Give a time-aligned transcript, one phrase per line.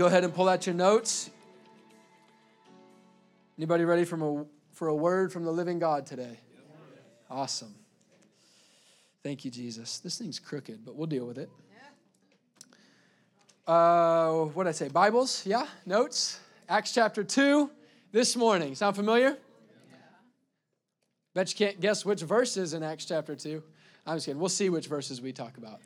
[0.00, 1.28] Go ahead and pull out your notes.
[3.58, 6.40] Anybody ready from a, for a word from the living God today?
[7.28, 7.74] Awesome.
[9.22, 9.98] Thank you, Jesus.
[9.98, 11.50] This thing's crooked, but we'll deal with it.
[13.66, 14.88] Uh, what did I say?
[14.88, 15.44] Bibles?
[15.44, 15.66] Yeah?
[15.84, 16.40] Notes?
[16.66, 17.70] Acts chapter 2
[18.10, 18.74] this morning.
[18.74, 19.36] Sound familiar?
[21.34, 23.62] Bet you can't guess which verses in Acts chapter 2.
[24.06, 24.40] I'm just kidding.
[24.40, 25.82] We'll see which verses we talk about.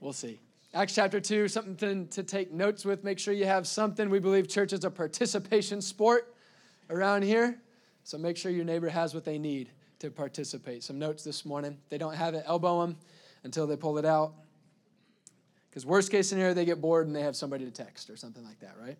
[0.00, 0.40] We'll see.
[0.74, 3.02] Acts chapter 2, something to take notes with.
[3.02, 4.10] Make sure you have something.
[4.10, 6.34] We believe church is a participation sport
[6.90, 7.58] around here.
[8.04, 10.84] So make sure your neighbor has what they need to participate.
[10.84, 11.78] Some notes this morning.
[11.82, 12.98] If they don't have it, elbow them
[13.44, 14.34] until they pull it out.
[15.70, 18.44] Because worst case scenario, they get bored and they have somebody to text or something
[18.44, 18.98] like that, right?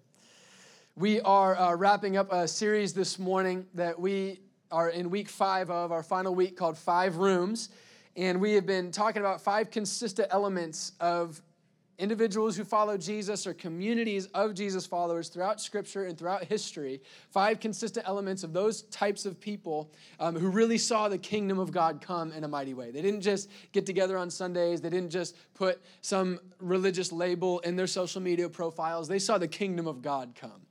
[0.97, 4.41] We are uh, wrapping up a series this morning that we
[4.71, 7.69] are in week five of, our final week called Five Rooms.
[8.17, 11.43] And we have been talking about five consistent elements of
[11.99, 17.59] individuals who follow Jesus or communities of Jesus followers throughout Scripture and throughout history, five
[17.59, 22.01] consistent elements of those types of people um, who really saw the kingdom of God
[22.01, 22.91] come in a mighty way.
[22.91, 27.75] They didn't just get together on Sundays, they didn't just put some religious label in
[27.75, 29.09] their social media profiles.
[29.09, 30.63] They saw the kingdom of God come.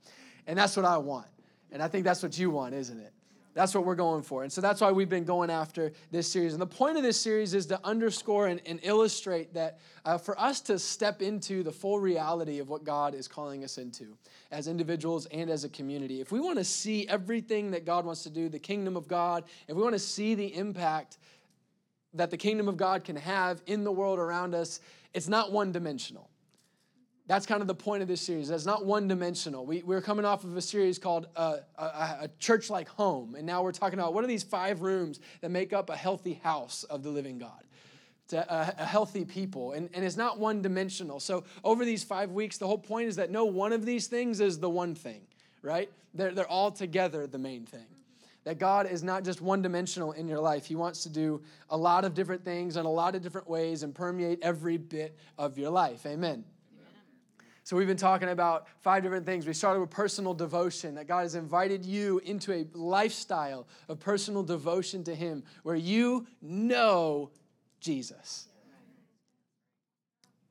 [0.46, 1.26] And that's what I want.
[1.70, 3.12] And I think that's what you want, isn't it?
[3.58, 4.44] That's what we're going for.
[4.44, 6.52] And so that's why we've been going after this series.
[6.52, 10.38] And the point of this series is to underscore and, and illustrate that uh, for
[10.38, 14.16] us to step into the full reality of what God is calling us into
[14.52, 18.22] as individuals and as a community, if we want to see everything that God wants
[18.22, 21.18] to do, the kingdom of God, if we want to see the impact
[22.14, 24.78] that the kingdom of God can have in the world around us,
[25.14, 26.30] it's not one dimensional
[27.28, 28.48] that's kind of the point of this series.
[28.48, 29.66] It's not one dimensional.
[29.66, 33.34] We, we're coming off of a series called uh, a, a Church Like Home.
[33.34, 36.40] And now we're talking about what are these five rooms that make up a healthy
[36.42, 37.64] house of the living God?
[38.32, 39.72] A, a, healthy people.
[39.72, 41.20] And, and it's not one dimensional.
[41.20, 44.40] So, over these five weeks, the whole point is that no one of these things
[44.40, 45.22] is the one thing,
[45.62, 45.90] right?
[46.12, 47.86] They're, they're all together the main thing.
[48.44, 50.66] That God is not just one dimensional in your life.
[50.66, 53.82] He wants to do a lot of different things in a lot of different ways
[53.82, 56.04] and permeate every bit of your life.
[56.04, 56.44] Amen.
[57.68, 59.46] So, we've been talking about five different things.
[59.46, 64.42] We started with personal devotion, that God has invited you into a lifestyle of personal
[64.42, 67.28] devotion to Him where you know
[67.78, 68.48] Jesus.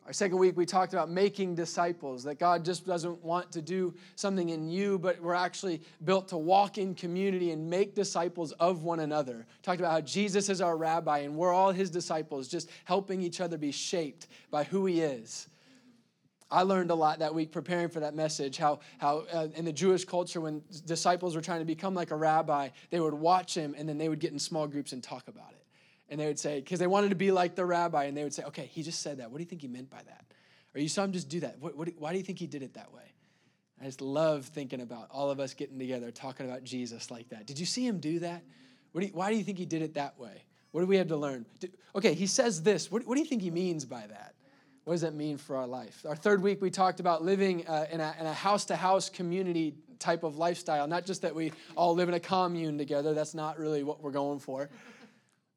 [0.06, 3.96] Our second week, we talked about making disciples, that God just doesn't want to do
[4.16, 8.84] something in you, but we're actually built to walk in community and make disciples of
[8.84, 9.48] one another.
[9.64, 13.42] Talked about how Jesus is our rabbi and we're all his disciples, just helping each
[13.42, 15.48] other be shaped by who he is.
[16.50, 18.58] I learned a lot that week preparing for that message.
[18.58, 22.16] How, how uh, in the Jewish culture, when disciples were trying to become like a
[22.16, 25.28] rabbi, they would watch him and then they would get in small groups and talk
[25.28, 25.66] about it.
[26.09, 28.34] And they would say, because they wanted to be like the rabbi, and they would
[28.34, 29.30] say, okay, he just said that.
[29.30, 30.24] What do you think he meant by that?
[30.74, 31.59] Or you saw him just do that.
[31.59, 33.13] What, what, why do you think he did it that way?
[33.81, 37.46] I just love thinking about all of us getting together, talking about Jesus like that.
[37.46, 38.44] Did you see him do that?
[38.96, 40.44] Do you, why do you think he did it that way?
[40.72, 41.46] What do we have to learn?
[41.96, 42.91] okay, he says this.
[42.91, 44.36] What, what do you think he means by that?
[44.88, 46.06] What does that mean for our life?
[46.08, 50.24] Our third week, we talked about living uh, in a house to house community type
[50.24, 50.88] of lifestyle.
[50.88, 54.12] Not just that we all live in a commune together, that's not really what we're
[54.12, 54.70] going for.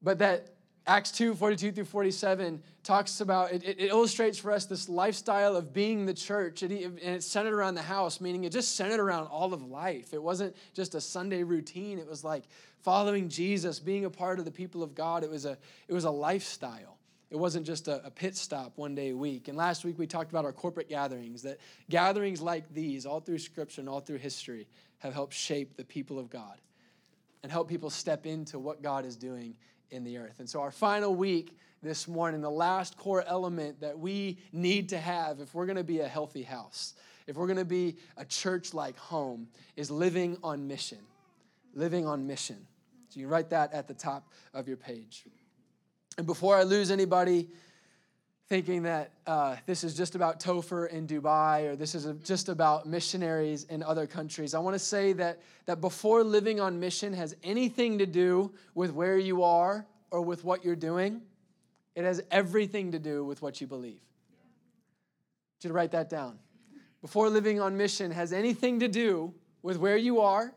[0.03, 0.49] But that
[0.85, 5.71] Acts 2 42 through 47 talks about, it, it illustrates for us this lifestyle of
[5.71, 9.53] being the church, and it's centered around the house, meaning it just centered around all
[9.53, 10.13] of life.
[10.13, 12.43] It wasn't just a Sunday routine, it was like
[12.79, 15.23] following Jesus, being a part of the people of God.
[15.23, 16.97] It was a, it was a lifestyle.
[17.31, 19.47] It wasn't just a, a, pit stop one day a week.
[19.47, 21.59] And last week we talked about our corporate gatherings, that
[21.89, 24.67] gatherings like these, all through Scripture and all through history,
[24.99, 26.59] have helped shape the people of God
[27.41, 29.55] and help people step into what God is doing
[29.91, 30.39] in the earth.
[30.39, 34.97] And so, our final week this morning, the last core element that we need to
[34.97, 36.95] have if we're going to be a healthy house,
[37.27, 40.99] if we're going to be a church like home, is living on mission.
[41.73, 42.67] Living on mission.
[43.07, 45.23] So, you write that at the top of your page.
[46.21, 47.49] And before I lose anybody
[48.47, 52.85] thinking that uh, this is just about Topher in Dubai or this is just about
[52.85, 57.35] missionaries in other countries, I want to say that, that before living on mission has
[57.43, 61.21] anything to do with where you are or with what you're doing,
[61.95, 64.01] it has everything to do with what you believe.
[65.63, 66.37] You to write that down.
[67.01, 69.33] Before living on mission has anything to do
[69.63, 70.53] with where you are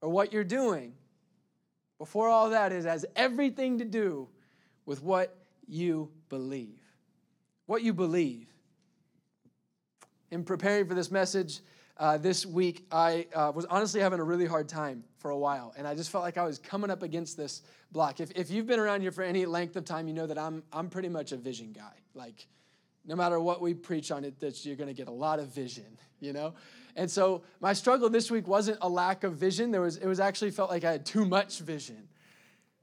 [0.00, 0.92] or what you're doing.
[1.98, 4.28] Before all that, it has everything to do
[4.90, 5.36] with what
[5.68, 6.80] you believe.
[7.66, 8.48] What you believe.
[10.32, 11.60] In preparing for this message
[11.96, 15.72] uh, this week, I uh, was honestly having a really hard time for a while,
[15.78, 18.18] and I just felt like I was coming up against this block.
[18.18, 20.64] If, if you've been around here for any length of time, you know that I'm,
[20.72, 21.94] I'm pretty much a vision guy.
[22.16, 22.48] Like,
[23.06, 25.54] No matter what we preach on it, that you're going to get a lot of
[25.54, 25.86] vision,
[26.18, 26.54] you know?
[26.96, 29.70] And so my struggle this week wasn't a lack of vision.
[29.70, 32.08] There was, it was actually felt like I had too much vision.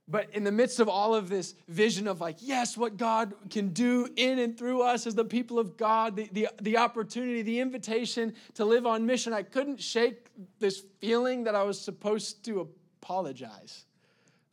[0.10, 3.70] But in the midst of all of this vision of like, yes, what God can
[3.70, 7.60] do in and through us as the people of God, the, the, the opportunity, the
[7.60, 10.28] invitation to live on mission, I couldn't shake
[10.60, 12.70] this feeling that I was supposed to
[13.02, 13.86] apologize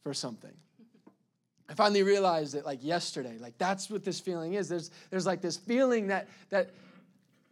[0.03, 0.53] for something.
[1.69, 3.39] I finally realized it like yesterday.
[3.39, 4.69] Like that's what this feeling is.
[4.69, 6.71] There's, there's like this feeling that, that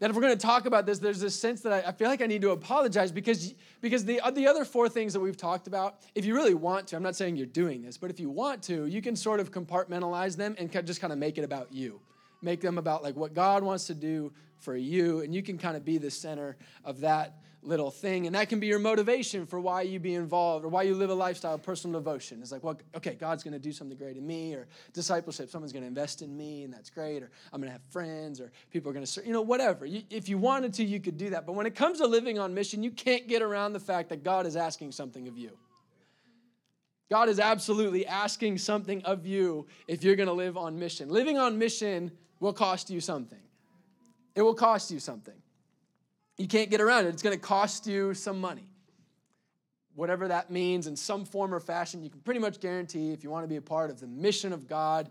[0.02, 2.08] that if we're going to talk about this, there's this sense that I, I, feel
[2.08, 5.68] like I need to apologize because, because the, the other four things that we've talked
[5.68, 8.28] about, if you really want to, I'm not saying you're doing this, but if you
[8.28, 11.72] want to, you can sort of compartmentalize them and just kind of make it about
[11.72, 12.00] you.
[12.42, 15.76] Make them about like what God wants to do for you, and you can kind
[15.76, 18.26] of be the center of that little thing.
[18.26, 21.10] And that can be your motivation for why you be involved or why you live
[21.10, 22.40] a lifestyle of personal devotion.
[22.40, 25.72] It's like, well, okay, God's going to do something great in me, or discipleship, someone's
[25.72, 28.50] going to invest in me, and that's great, or I'm going to have friends, or
[28.70, 29.86] people are going to serve, you know, whatever.
[29.86, 31.46] You, if you wanted to, you could do that.
[31.46, 34.24] But when it comes to living on mission, you can't get around the fact that
[34.24, 35.50] God is asking something of you.
[37.10, 41.10] God is absolutely asking something of you if you're going to live on mission.
[41.10, 42.10] Living on mission
[42.40, 43.38] will cost you something.
[44.34, 45.41] It will cost you something.
[46.38, 47.10] You can't get around it.
[47.10, 48.68] It's going to cost you some money.
[49.94, 53.30] Whatever that means, in some form or fashion, you can pretty much guarantee if you
[53.30, 55.10] want to be a part of the mission of God,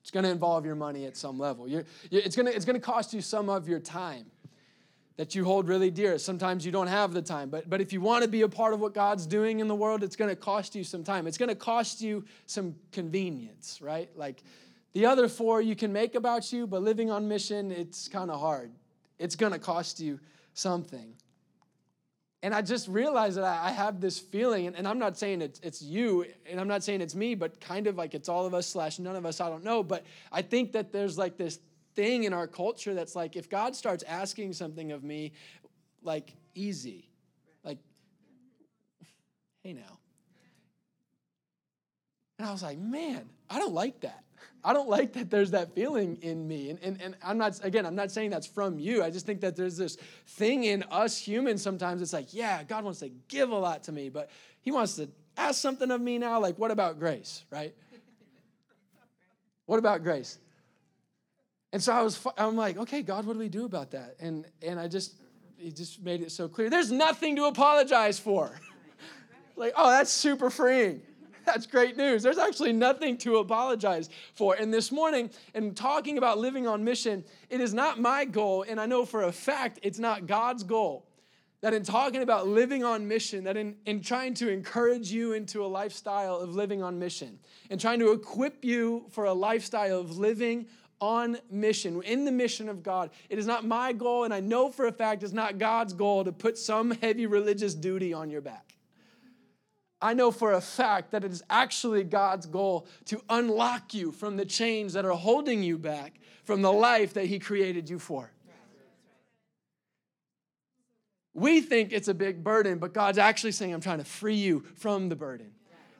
[0.00, 1.68] it's going to involve your money at some level.
[1.68, 4.26] You're, it's, going to, it's going to cost you some of your time
[5.16, 6.18] that you hold really dear.
[6.18, 8.72] Sometimes you don't have the time, but, but if you want to be a part
[8.72, 11.26] of what God's doing in the world, it's going to cost you some time.
[11.26, 14.08] It's going to cost you some convenience, right?
[14.16, 14.42] Like
[14.94, 18.40] the other four you can make about you, but living on mission, it's kind of
[18.40, 18.72] hard.
[19.18, 20.18] It's going to cost you
[20.54, 21.14] something.
[22.44, 25.80] And I just realized that I have this feeling, and I'm not saying it's, it's
[25.80, 28.66] you, and I'm not saying it's me, but kind of like it's all of us
[28.66, 29.84] slash none of us, I don't know.
[29.84, 31.60] But I think that there's like this
[31.94, 35.32] thing in our culture that's like, if God starts asking something of me,
[36.02, 37.08] like easy,
[37.62, 37.78] like,
[39.62, 39.98] hey now.
[42.42, 44.24] And I was like, man, I don't like that.
[44.64, 46.70] I don't like that there's that feeling in me.
[46.70, 49.00] And, and, and I'm not, again, I'm not saying that's from you.
[49.04, 49.96] I just think that there's this
[50.26, 52.02] thing in us humans sometimes.
[52.02, 54.28] It's like, yeah, God wants to give a lot to me, but
[54.60, 56.40] He wants to ask something of me now.
[56.40, 57.76] Like, what about grace, right?
[59.66, 60.36] What about grace?
[61.72, 64.16] And so I was, I'm like, okay, God, what do we do about that?
[64.18, 65.14] And, and I just,
[65.58, 66.68] He just made it so clear.
[66.70, 68.50] There's nothing to apologize for.
[69.56, 71.02] like, oh, that's super freeing.
[71.46, 72.22] That's great news.
[72.22, 74.54] There's actually nothing to apologize for.
[74.54, 78.80] And this morning, in talking about living on mission, it is not my goal, and
[78.80, 81.06] I know for a fact it's not God's goal.
[81.60, 85.64] That in talking about living on mission, that in, in trying to encourage you into
[85.64, 87.38] a lifestyle of living on mission,
[87.70, 90.66] and trying to equip you for a lifestyle of living
[91.00, 93.10] on mission, in the mission of God.
[93.28, 96.24] It is not my goal, and I know for a fact it's not God's goal
[96.24, 98.71] to put some heavy religious duty on your back.
[100.02, 104.36] I know for a fact that it is actually God's goal to unlock you from
[104.36, 108.32] the chains that are holding you back from the life that He created you for.
[111.34, 114.64] We think it's a big burden, but God's actually saying, I'm trying to free you
[114.74, 115.52] from the burden.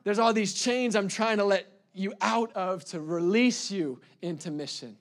[0.04, 4.50] There's all these chains I'm trying to let you out of to release you into
[4.50, 4.96] mission,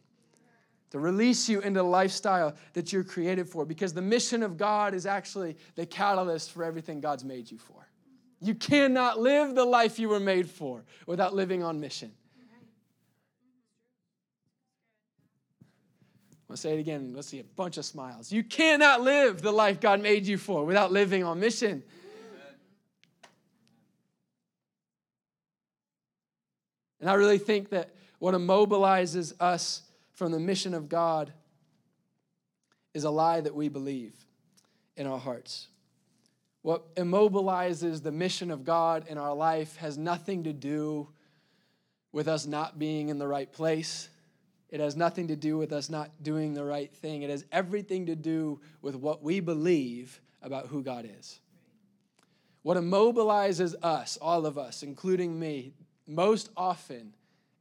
[0.92, 4.94] to release you into the lifestyle that you're created for, because the mission of God
[4.94, 7.88] is actually the catalyst for everything God's made you for.
[8.42, 12.12] You cannot live the life you were made for without living on mission.
[16.50, 17.14] I'll say it again.
[17.16, 18.32] Let's see a bunch of smiles.
[18.32, 21.82] You cannot live the life God made you for without living on mission.
[27.00, 29.84] And I really think that what immobilizes us
[30.14, 31.32] from the mission of God
[32.94, 34.14] is a lie that we believe
[34.98, 35.68] in our hearts.
[36.62, 41.10] What immobilizes the mission of God in our life has nothing to do
[42.12, 44.10] with us not being in the right place.
[44.70, 47.24] It has nothing to do with us not doing the right thing.
[47.24, 51.40] It has everything to do with what we believe about who God is.
[52.64, 55.74] What immobilizes us, all of us, including me,
[56.08, 57.14] most often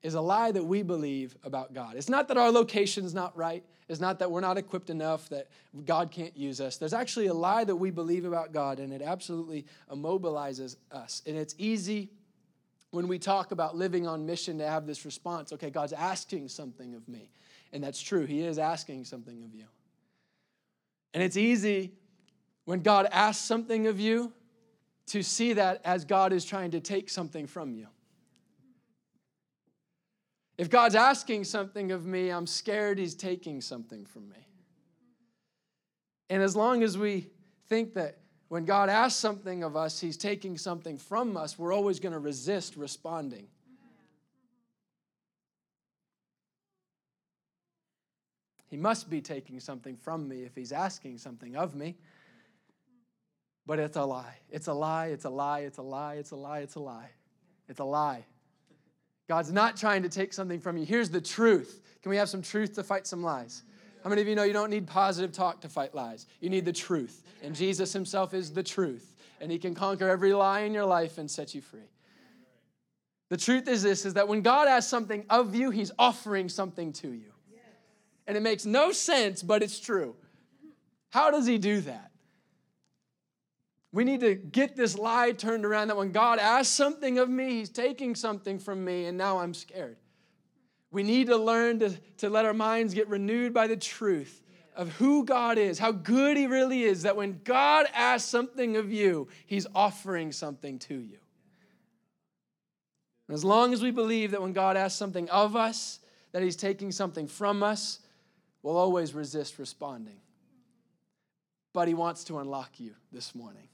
[0.03, 1.97] is a lie that we believe about God.
[1.97, 3.65] It's not that our location's not right.
[3.91, 5.49] It's not that we're not equipped enough, that
[5.85, 6.77] God can't use us.
[6.77, 11.23] There's actually a lie that we believe about God, and it absolutely immobilizes us.
[11.27, 12.09] And it's easy
[12.93, 16.95] when we talk about living on mission to have this response okay, God's asking something
[16.95, 17.33] of me.
[17.73, 19.65] And that's true, He is asking something of you.
[21.13, 21.91] And it's easy
[22.67, 24.33] when God asks something of you
[25.09, 27.89] to see that as God is trying to take something from you.
[30.61, 34.47] If God's asking something of me, I'm scared He's taking something from me.
[36.29, 37.31] And as long as we
[37.71, 41.99] think that when God asks something of us, He's taking something from us, we're always
[41.99, 43.47] going to resist responding.
[48.69, 51.97] He must be taking something from me if He's asking something of me.
[53.65, 54.37] But it's a lie.
[54.51, 55.07] It's a lie.
[55.07, 55.61] It's a lie.
[55.61, 56.17] It's a lie.
[56.17, 56.59] It's a lie.
[56.59, 57.11] It's a lie.
[57.67, 58.27] It's a lie.
[59.31, 60.85] God's not trying to take something from you.
[60.85, 61.83] Here's the truth.
[62.03, 63.63] Can we have some truth to fight some lies?
[64.03, 66.27] How many of you know you don't need positive talk to fight lies?
[66.41, 67.23] You need the truth.
[67.41, 69.15] And Jesus himself is the truth.
[69.41, 71.89] And he can conquer every lie in your life and set you free.
[73.29, 76.93] The truth is this is that when God asks something of you, he's offering something
[76.95, 77.31] to you.
[78.27, 80.17] And it makes no sense, but it's true.
[81.11, 82.10] How does he do that?
[83.93, 87.57] We need to get this lie turned around that when God asks something of me,
[87.57, 89.97] he's taking something from me, and now I'm scared.
[90.93, 94.43] We need to learn to, to let our minds get renewed by the truth
[94.77, 98.93] of who God is, how good He really is, that when God asks something of
[98.93, 101.19] you, He's offering something to you.
[103.29, 106.01] And as long as we believe that when God asks something of us,
[106.33, 108.01] that He's taking something from us,
[108.63, 110.21] we'll always resist responding.
[111.73, 113.70] But He wants to unlock you this morning.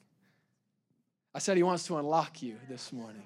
[1.37, 3.23] I said He wants to unlock you this morning.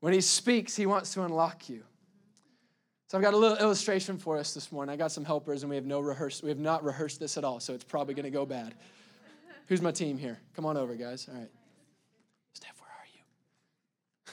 [0.00, 1.82] When He speaks, He wants to unlock you.
[3.08, 4.90] So I've got a little illustration for us this morning.
[4.90, 6.42] I got some helpers, and we have no rehearsed.
[6.42, 8.74] We have not rehearsed this at all, so it's probably going to go bad.
[9.66, 10.38] Who's my team here?
[10.56, 11.28] Come on over, guys.
[11.30, 11.50] All right.
[12.54, 13.06] Steph, where are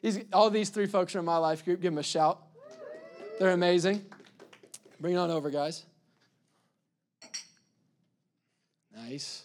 [0.00, 1.82] He's, all these three folks are in my life group.
[1.82, 2.40] Give them a shout.
[3.38, 4.06] They're amazing.
[4.98, 5.84] Bring it on over, guys.
[8.96, 9.44] Nice.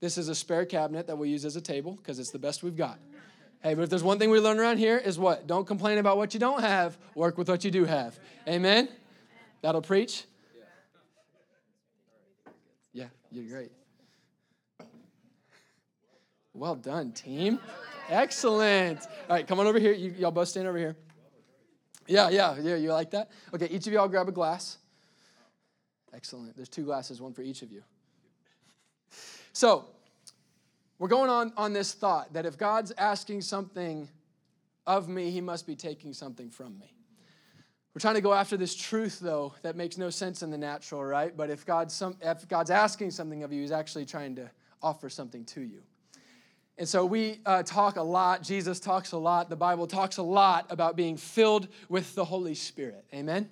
[0.00, 2.62] This is a spare cabinet that we'll use as a table because it's the best
[2.62, 2.98] we've got.
[3.62, 5.48] Hey, but if there's one thing we learn around here is what?
[5.48, 8.18] Don't complain about what you don't have, work with what you do have.
[8.46, 8.88] Amen?
[9.62, 10.24] That'll preach?
[12.92, 13.72] Yeah, you're great.
[16.54, 17.58] Well done, team.
[18.08, 19.00] Excellent.
[19.00, 19.92] All right, come on over here.
[19.92, 20.96] You, y'all both stand over here.
[22.06, 22.76] Yeah, yeah, yeah.
[22.76, 23.30] You like that?
[23.52, 24.78] Okay, each of y'all grab a glass.
[26.14, 26.56] Excellent.
[26.56, 27.82] There's two glasses, one for each of you.
[29.58, 29.86] So,
[31.00, 34.08] we're going on, on this thought that if God's asking something
[34.86, 36.94] of me, he must be taking something from me.
[37.92, 41.04] We're trying to go after this truth, though, that makes no sense in the natural,
[41.04, 41.36] right?
[41.36, 44.48] But if God's, some, if God's asking something of you, he's actually trying to
[44.80, 45.82] offer something to you.
[46.78, 50.22] And so we uh, talk a lot, Jesus talks a lot, the Bible talks a
[50.22, 53.04] lot about being filled with the Holy Spirit.
[53.12, 53.38] Amen?
[53.38, 53.50] Amen?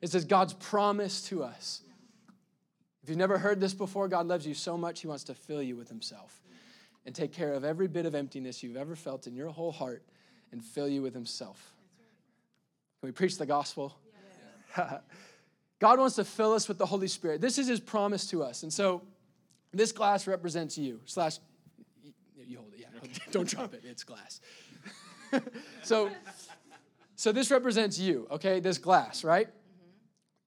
[0.00, 1.82] It says God's promise to us.
[3.04, 5.62] If you've never heard this before, God loves you so much, he wants to fill
[5.62, 6.42] you with himself
[7.06, 10.02] and take care of every bit of emptiness you've ever felt in your whole heart
[10.52, 11.74] and fill you with Himself.
[13.00, 13.94] Can we preach the gospel?
[14.76, 15.00] Yes.
[15.80, 17.40] God wants to fill us with the Holy Spirit.
[17.40, 18.62] This is His promise to us.
[18.62, 19.02] And so
[19.72, 21.00] this glass represents you.
[21.04, 21.38] Slash,
[22.46, 23.08] you hold it, yeah.
[23.32, 24.40] Don't drop it, it's glass.
[25.82, 26.10] so,
[27.16, 28.60] so this represents you, okay?
[28.60, 29.48] This glass, right?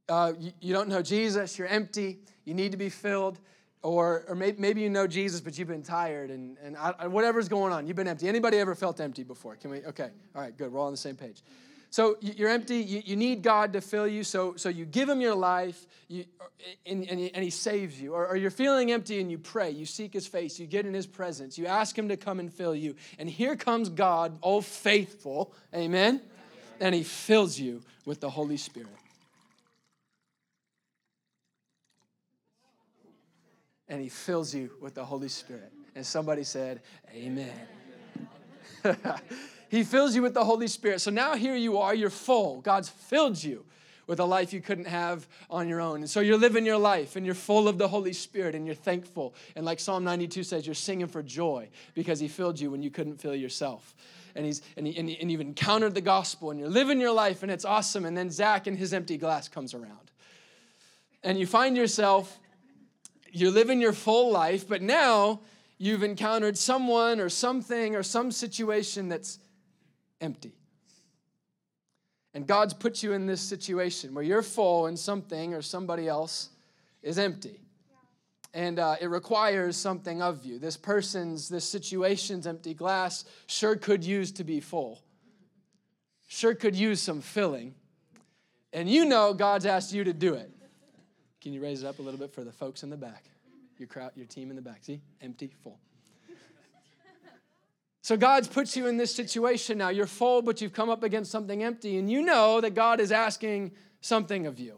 [0.09, 3.39] Uh, you, you don't know Jesus, you're empty, you need to be filled
[3.83, 7.49] or, or maybe, maybe you know Jesus, but you've been tired and, and I, whatever's
[7.49, 8.27] going on, you've been empty.
[8.27, 9.55] Anybody ever felt empty before?
[9.55, 9.85] Can we?
[9.85, 10.71] Okay, all right, good.
[10.71, 11.43] We're all on the same page.
[11.89, 12.77] So you're empty.
[12.77, 14.23] You, you need God to fill you.
[14.23, 16.25] So, so you give Him your life, you,
[16.85, 18.13] and, and, and He saves you.
[18.13, 19.71] Or, or you're feeling empty and you pray.
[19.71, 20.59] You seek His face.
[20.59, 21.57] You get in His presence.
[21.57, 22.95] You ask Him to come and fill you.
[23.19, 26.21] And here comes God, oh faithful, amen?
[26.79, 28.89] And He fills you with the Holy Spirit.
[33.89, 35.71] And he fills you with the Holy Spirit.
[35.95, 36.81] And somebody said,
[37.13, 37.51] Amen.
[39.69, 41.01] he fills you with the Holy Spirit.
[41.01, 42.61] So now here you are, you're full.
[42.61, 43.65] God's filled you
[44.05, 45.97] with a life you couldn't have on your own.
[45.97, 48.75] And so you're living your life and you're full of the Holy Spirit and you're
[48.75, 49.35] thankful.
[49.55, 52.89] And like Psalm 92 says, you're singing for joy because He filled you when you
[52.89, 53.95] couldn't fill yourself.
[54.35, 57.11] And, he's, and, he, and, he, and you've encountered the gospel and you're living your
[57.11, 58.05] life and it's awesome.
[58.05, 60.11] And then Zach and his empty glass comes around.
[61.23, 62.39] And you find yourself
[63.31, 65.41] you're living your full life, but now
[65.77, 69.39] you've encountered someone or something or some situation that's
[70.21, 70.53] empty.
[72.33, 76.49] And God's put you in this situation where you're full and something or somebody else
[77.01, 77.61] is empty.
[78.53, 80.59] And uh, it requires something of you.
[80.59, 85.01] This person's, this situation's empty glass sure could use to be full,
[86.27, 87.73] sure could use some filling.
[88.73, 90.51] And you know God's asked you to do it.
[91.47, 93.23] Can you raise it up a little bit for the folks in the back?
[93.77, 94.79] Your crowd, your team in the back.
[94.81, 94.99] See?
[95.21, 95.79] Empty, full.
[98.01, 99.87] So God's put you in this situation now.
[99.87, 103.13] You're full, but you've come up against something empty, and you know that God is
[103.13, 104.77] asking something of you.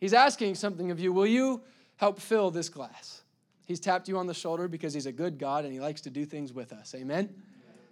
[0.00, 1.12] He's asking something of you.
[1.12, 1.62] Will you
[1.94, 3.22] help fill this glass?
[3.64, 6.10] He's tapped you on the shoulder because he's a good God and he likes to
[6.10, 6.96] do things with us.
[6.96, 7.32] Amen?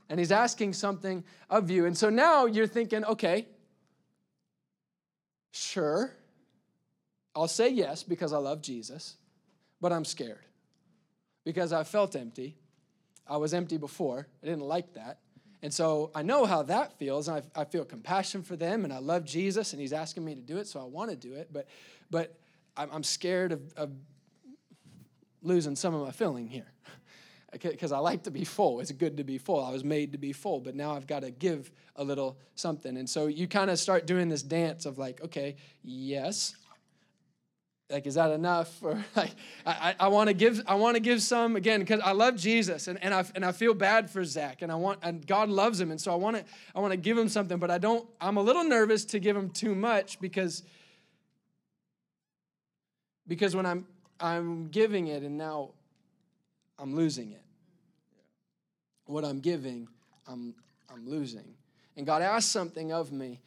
[0.09, 1.87] And he's asking something of you.
[1.87, 3.47] And so now you're thinking, okay,
[5.53, 6.17] sure,
[7.35, 9.17] I'll say yes because I love Jesus,
[9.81, 10.45] but I'm scared
[11.45, 12.57] because I felt empty.
[13.27, 14.27] I was empty before.
[14.43, 15.19] I didn't like that.
[15.63, 18.93] And so I know how that feels, and I, I feel compassion for them, and
[18.93, 21.35] I love Jesus, and He's asking me to do it, so I want to do
[21.35, 21.51] it.
[21.53, 21.69] But,
[22.11, 22.35] but
[22.77, 23.91] I'm, I'm scared of, of
[25.43, 26.73] losing some of my filling here
[27.53, 28.81] because I like to be full.
[28.81, 29.63] It's good to be full.
[29.63, 32.97] I was made to be full, but now I've got to give a little something.
[32.97, 36.55] And so you kind of start doing this dance of like, okay, yes,
[37.91, 38.83] like is that enough?
[38.83, 39.35] Or like
[39.67, 42.89] i, I want to give i want to give some again because i love jesus
[42.89, 45.81] and, and, I, and i feel bad for zach and i want and god loves
[45.81, 46.45] him and so i want to
[46.75, 49.37] i want to give him something but i don't i'm a little nervous to give
[49.37, 50.63] him too much because
[53.29, 53.87] because when i'm
[54.21, 55.71] i'm giving it and now
[56.79, 57.43] i'm losing it.
[59.07, 59.89] What i'm giving
[60.27, 60.55] i'm
[60.93, 61.55] i'm losing.
[61.97, 63.41] And god asked something of me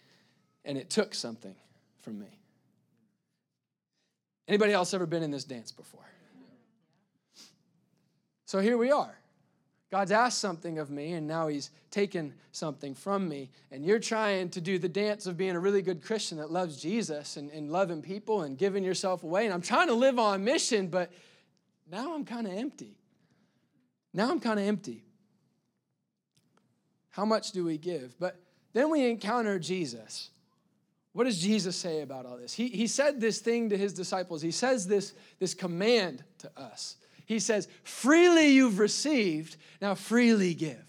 [0.65, 1.55] and it took something
[2.01, 2.39] from me
[4.47, 6.01] Anybody else ever been in this dance before?
[8.45, 9.17] So here we are.
[9.89, 13.51] God's asked something of me, and now He's taken something from me.
[13.71, 16.81] And you're trying to do the dance of being a really good Christian that loves
[16.81, 19.45] Jesus and, and loving people and giving yourself away.
[19.45, 21.11] And I'm trying to live on mission, but
[21.89, 22.97] now I'm kind of empty.
[24.13, 25.03] Now I'm kind of empty.
[27.09, 28.17] How much do we give?
[28.19, 28.39] But
[28.73, 30.31] then we encounter Jesus.
[31.13, 32.53] What does Jesus say about all this?
[32.53, 34.41] He, he said this thing to his disciples.
[34.41, 36.97] He says this, this command to us.
[37.25, 40.83] He says, Freely you've received, now freely give.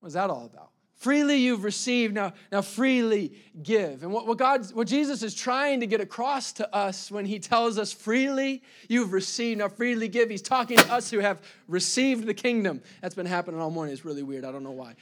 [0.00, 0.70] What's that all about?
[0.96, 4.02] Freely you've received, now, now freely give.
[4.02, 7.38] And what, what, God, what Jesus is trying to get across to us when he
[7.38, 12.26] tells us, freely you've received, now freely give, he's talking to us who have received
[12.26, 12.82] the kingdom.
[13.00, 13.92] That's been happening all morning.
[13.92, 14.44] It's really weird.
[14.44, 14.96] I don't know why.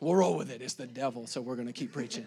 [0.00, 0.62] We'll roll with it.
[0.62, 2.24] It's the devil, so we're going to keep preaching.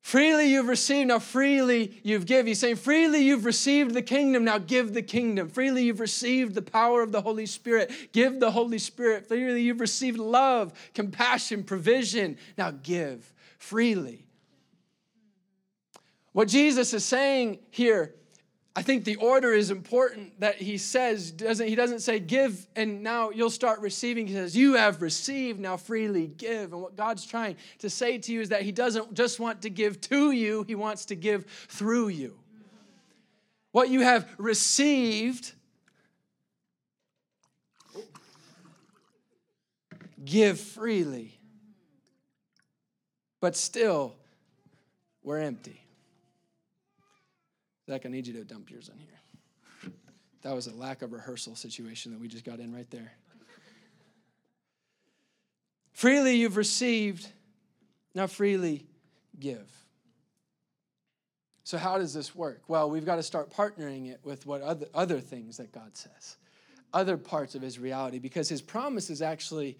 [0.00, 2.46] freely you've received, now freely you've given.
[2.48, 5.48] He's saying, freely you've received the kingdom, now give the kingdom.
[5.48, 9.26] Freely you've received the power of the Holy Spirit, give the Holy Spirit.
[9.26, 14.26] Freely you've received love, compassion, provision, now give freely.
[16.32, 18.14] What Jesus is saying here
[18.74, 23.02] I think the order is important that he says, doesn't, he doesn't say give and
[23.02, 24.26] now you'll start receiving.
[24.26, 26.72] He says, You have received, now freely give.
[26.72, 29.70] And what God's trying to say to you is that he doesn't just want to
[29.70, 32.38] give to you, he wants to give through you.
[33.72, 35.52] What you have received,
[40.24, 41.38] give freely.
[43.40, 44.14] But still,
[45.22, 45.81] we're empty.
[47.92, 49.92] Zach, I need you to dump yours in here.
[50.40, 53.12] That was a lack of rehearsal situation that we just got in right there.
[55.92, 57.28] freely you've received,
[58.14, 58.86] now freely
[59.38, 59.70] give.
[61.64, 62.62] So, how does this work?
[62.66, 66.36] Well, we've got to start partnering it with what other, other things that God says,
[66.94, 69.76] other parts of His reality, because His promise is actually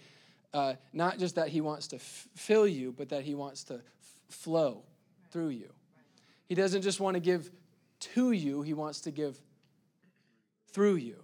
[0.52, 3.76] uh, not just that He wants to f- fill you, but that He wants to
[3.76, 3.80] f-
[4.28, 4.82] flow
[5.30, 5.70] through you.
[6.46, 7.50] He doesn't just want to give
[8.14, 9.40] to you, he wants to give
[10.72, 11.16] through you.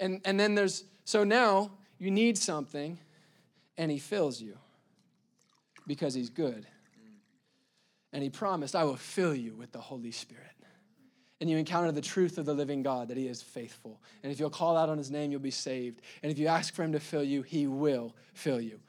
[0.00, 2.98] And, and then there's, so now you need something,
[3.78, 4.58] and he fills you
[5.86, 6.66] because he's good.
[8.12, 10.44] And he promised, I will fill you with the Holy Spirit.
[11.40, 14.00] And you encounter the truth of the living God, that he is faithful.
[14.22, 16.00] And if you'll call out on his name, you'll be saved.
[16.22, 18.80] And if you ask for him to fill you, he will fill you.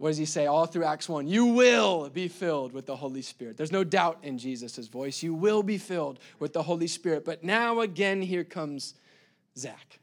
[0.00, 1.28] What does he say all through Acts 1?
[1.28, 3.58] You will be filled with the Holy Spirit.
[3.58, 5.22] There's no doubt in Jesus' voice.
[5.22, 7.22] You will be filled with the Holy Spirit.
[7.22, 8.94] But now again, here comes
[9.58, 9.98] Zach.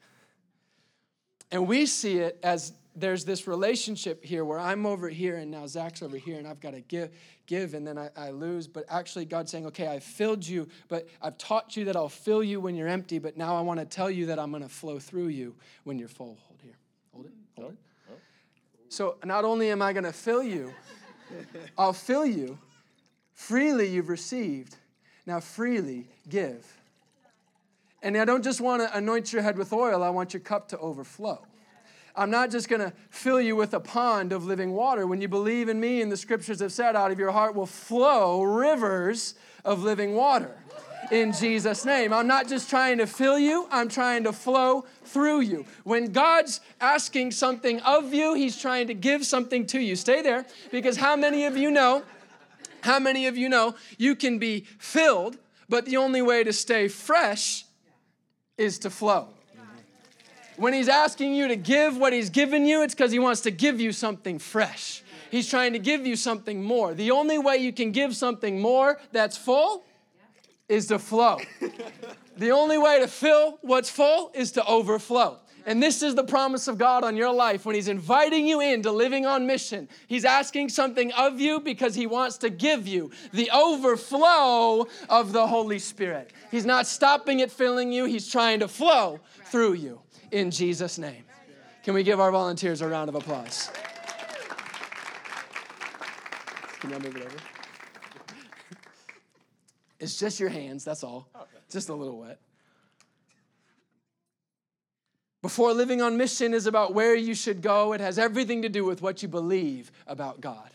[1.51, 5.65] And we see it as there's this relationship here where I'm over here and now
[5.65, 7.09] Zach's over here and I've got to give,
[7.47, 8.67] give and then I, I lose.
[8.67, 12.43] But actually, God's saying, okay, I've filled you, but I've taught you that I'll fill
[12.43, 14.69] you when you're empty, but now I want to tell you that I'm going to
[14.69, 15.55] flow through you
[15.85, 16.37] when you're full.
[16.47, 16.77] Hold here.
[17.13, 17.33] Hold it.
[17.55, 17.77] Hold it.
[18.89, 20.73] So not only am I going to fill you,
[21.77, 22.57] I'll fill you.
[23.33, 24.75] Freely you've received.
[25.25, 26.65] Now freely give.
[28.01, 30.69] And I don't just want to anoint your head with oil, I want your cup
[30.69, 31.45] to overflow.
[32.15, 35.05] I'm not just going to fill you with a pond of living water.
[35.05, 37.67] When you believe in me, and the scriptures have said, out of your heart will
[37.67, 40.55] flow rivers of living water.
[41.11, 42.13] In Jesus' name.
[42.13, 45.65] I'm not just trying to fill you, I'm trying to flow through you.
[45.83, 49.95] When God's asking something of you, He's trying to give something to you.
[49.95, 52.03] Stay there because how many of you know?
[52.81, 56.87] How many of you know you can be filled, but the only way to stay
[56.87, 57.65] fresh
[58.57, 59.29] is to flow?
[60.57, 63.51] When He's asking you to give what He's given you, it's because He wants to
[63.51, 65.03] give you something fresh.
[65.29, 66.93] He's trying to give you something more.
[66.93, 69.83] The only way you can give something more that's full
[70.69, 71.39] is to flow.
[72.37, 75.39] the only way to fill what's full is to overflow.
[75.65, 78.89] And this is the promise of God on your life when He's inviting you into
[78.89, 79.89] living on mission.
[80.07, 85.45] He's asking something of you because He wants to give you the overflow of the
[85.45, 86.31] Holy Spirit.
[86.51, 89.99] He's not stopping it filling you, He's trying to flow through you
[90.31, 91.23] in Jesus' name.
[91.83, 93.69] Can we give our volunteers a round of applause?
[96.79, 97.56] Can y'all move it over?
[99.99, 101.29] It's just your hands, that's all.
[101.35, 101.45] Okay.
[101.69, 102.39] Just a little wet.
[105.41, 108.83] Before living on mission is about where you should go, it has everything to do
[108.83, 110.69] with what you believe about God.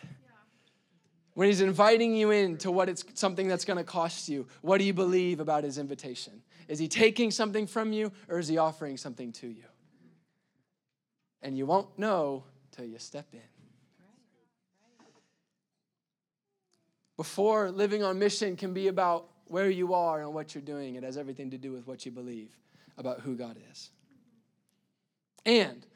[1.35, 4.79] When he's inviting you in to what it's something that's going to cost you, what
[4.79, 6.43] do you believe about his invitation?
[6.69, 9.65] Is he taking something from you or is he offering something to you?
[11.43, 13.41] And you won't know till you step in.
[17.23, 21.05] Before living on mission can be about where you are and what you're doing, it
[21.05, 22.51] has everything to do with what you believe
[22.99, 23.91] about who God is.
[25.47, 25.87] And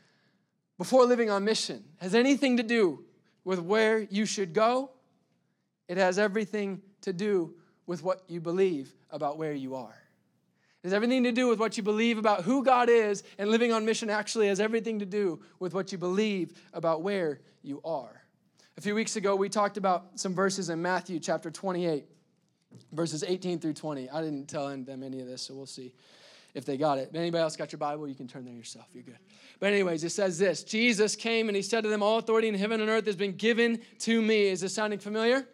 [0.78, 3.02] before living on mission has anything to do
[3.42, 4.92] with where you should go,
[5.88, 7.56] it has everything to do
[7.88, 10.00] with what you believe about where you are.
[10.84, 13.72] It has everything to do with what you believe about who God is, and living
[13.72, 18.25] on mission actually has everything to do with what you believe about where you are.
[18.78, 22.04] A few weeks ago, we talked about some verses in Matthew chapter 28,
[22.92, 24.10] verses 18 through 20.
[24.10, 25.94] I didn't tell them any of this, so we'll see
[26.52, 27.08] if they got it.
[27.10, 28.84] If anybody else got your Bible, you can turn there yourself.
[28.92, 29.16] You're good.
[29.60, 32.54] But, anyways, it says this Jesus came and he said to them, All authority in
[32.54, 34.48] heaven and earth has been given to me.
[34.48, 35.48] Is this sounding familiar?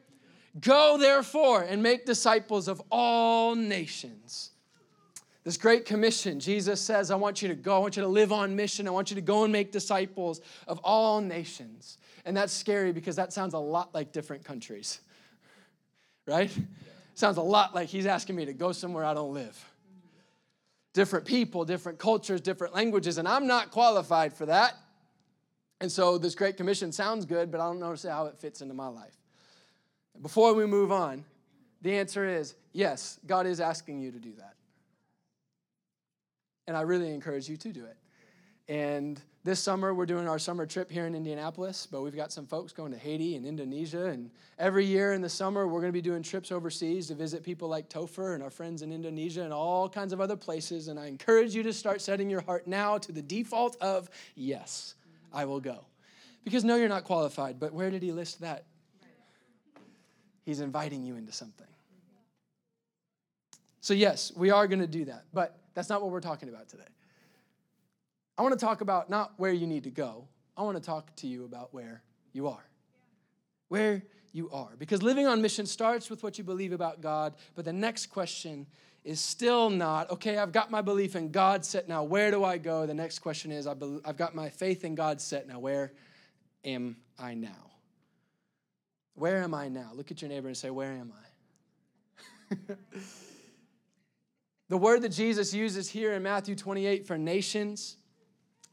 [0.60, 4.50] Go therefore and make disciples of all nations.
[5.44, 7.76] This great commission, Jesus says, I want you to go.
[7.76, 8.88] I want you to live on mission.
[8.88, 11.98] I want you to go and make disciples of all nations.
[12.24, 15.00] And that's scary because that sounds a lot like different countries,
[16.26, 16.50] right?
[17.14, 19.68] Sounds a lot like he's asking me to go somewhere I don't live.
[20.92, 24.76] Different people, different cultures, different languages, and I'm not qualified for that.
[25.80, 28.74] And so this Great Commission sounds good, but I don't know how it fits into
[28.74, 29.16] my life.
[30.20, 31.24] Before we move on,
[31.80, 34.54] the answer is yes, God is asking you to do that.
[36.68, 37.96] And I really encourage you to do it.
[38.72, 42.46] And this summer, we're doing our summer trip here in Indianapolis, but we've got some
[42.46, 44.06] folks going to Haiti and Indonesia.
[44.06, 47.42] And every year in the summer, we're going to be doing trips overseas to visit
[47.42, 50.86] people like Topher and our friends in Indonesia and all kinds of other places.
[50.86, 54.94] And I encourage you to start setting your heart now to the default of, yes,
[55.32, 55.86] I will go.
[56.44, 58.64] Because no, you're not qualified, but where did he list that?
[60.44, 61.66] He's inviting you into something.
[63.80, 66.68] So, yes, we are going to do that, but that's not what we're talking about
[66.68, 66.84] today.
[68.42, 70.26] I want to talk about not where you need to go,
[70.56, 72.02] I want to talk to you about where
[72.32, 72.64] you are.
[73.68, 74.02] Where
[74.32, 74.70] you are.
[74.80, 78.66] Because living on mission starts with what you believe about God, but the next question
[79.04, 82.02] is still not, okay, I've got my belief in God set now.
[82.02, 82.84] Where do I go?
[82.84, 85.60] The next question is, I've got my faith in God set now.
[85.60, 85.92] Where
[86.64, 87.70] am I now?
[89.14, 89.92] Where am I now?
[89.94, 91.12] Look at your neighbor and say, Where am
[92.50, 92.56] I?
[94.68, 97.98] the word that Jesus uses here in Matthew 28 for nations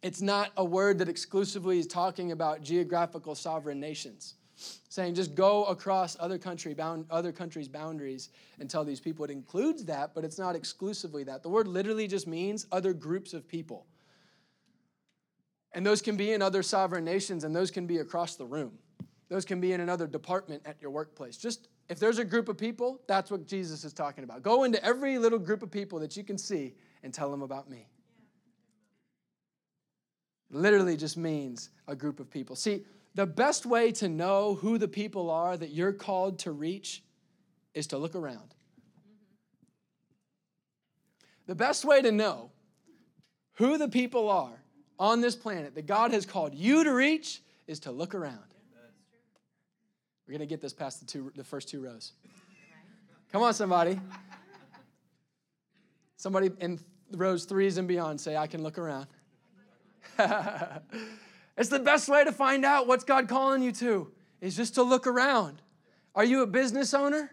[0.02, 4.36] it's not a word that exclusively is talking about geographical sovereign nations.
[4.90, 9.24] Saying just go across other country bound other countries' boundaries and tell these people.
[9.26, 11.44] It includes that, but it's not exclusively that.
[11.44, 13.86] The word literally just means other groups of people.
[15.74, 18.80] And those can be in other sovereign nations, and those can be across the room.
[19.30, 21.38] Those can be in another department at your workplace.
[21.38, 24.42] Just if there's a group of people, that's what Jesus is talking about.
[24.42, 27.70] Go into every little group of people that you can see and tell them about
[27.70, 27.88] me
[30.52, 32.56] literally just means a group of people.
[32.56, 32.84] See,
[33.16, 37.04] the best way to know who the people are that you're called to reach
[37.74, 38.54] is to look around.
[41.48, 42.52] The best way to know
[43.54, 44.62] who the people are
[45.00, 48.40] on this planet that God has called you to reach is to look around.
[50.28, 52.14] We're going to get this past the, two, the first two rows.
[53.32, 54.00] Come on, somebody.
[56.18, 56.80] Somebody in
[57.14, 59.08] rows threes and beyond say, I can look around.
[61.58, 64.84] it's the best way to find out what's God calling you to, is just to
[64.84, 65.62] look around.
[66.16, 67.32] Are you a business owner?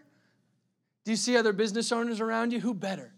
[1.05, 2.59] Do you see other business owners around you?
[2.59, 3.13] Who better?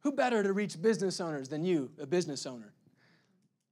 [0.00, 2.72] Who better to reach business owners than you, a business owner?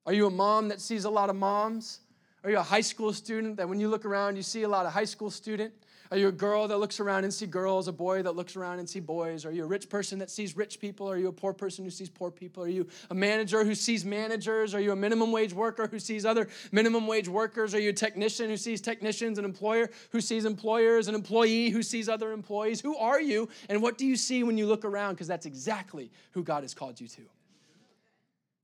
[0.04, 2.00] Are you a mom that sees a lot of moms?
[2.42, 4.84] Are you a high school student that when you look around you see a lot
[4.84, 5.72] of high school student?
[6.12, 8.80] Are you a girl that looks around and see girls, a boy that looks around
[8.80, 9.46] and see boys?
[9.46, 11.10] Are you a rich person that sees rich people?
[11.10, 12.62] Are you a poor person who sees poor people?
[12.64, 14.74] Are you a manager who sees managers?
[14.74, 17.74] Are you a minimum wage worker who sees other minimum wage workers?
[17.74, 21.82] Are you a technician who sees technicians, an employer who sees employers, an employee who
[21.82, 22.82] sees other employees?
[22.82, 25.14] Who are you and what do you see when you look around?
[25.14, 27.22] Because that's exactly who God has called you to.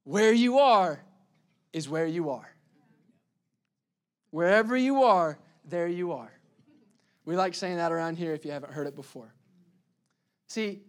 [0.05, 1.03] Where you are
[1.73, 2.53] is where you are.
[4.33, 6.38] Wherever you are, there you are.
[7.29, 9.35] We like saying that around here if you haven't heard it before.
[10.47, 10.81] See,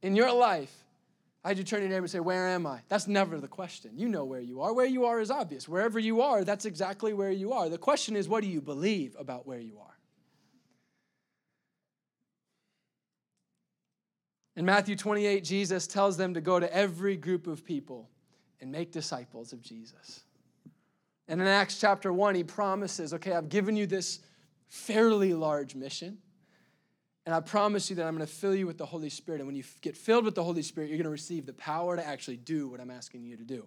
[0.00, 0.74] in your life,
[1.44, 2.80] I you turn to your neighbor and say, Where am I?
[2.88, 3.90] That's never the question.
[3.94, 4.72] You know where you are.
[4.72, 5.68] Where you are is obvious.
[5.68, 7.68] Wherever you are, that's exactly where you are.
[7.68, 9.98] The question is, what do you believe about where you are?
[14.56, 18.08] In Matthew 28, Jesus tells them to go to every group of people
[18.62, 20.20] and make disciples of Jesus.
[21.28, 24.20] And in Acts chapter 1, he promises, okay, I've given you this
[24.72, 26.16] fairly large mission.
[27.26, 29.40] And I promise you that I'm going to fill you with the Holy Spirit.
[29.40, 31.94] And when you get filled with the Holy Spirit, you're going to receive the power
[31.94, 33.66] to actually do what I'm asking you to do.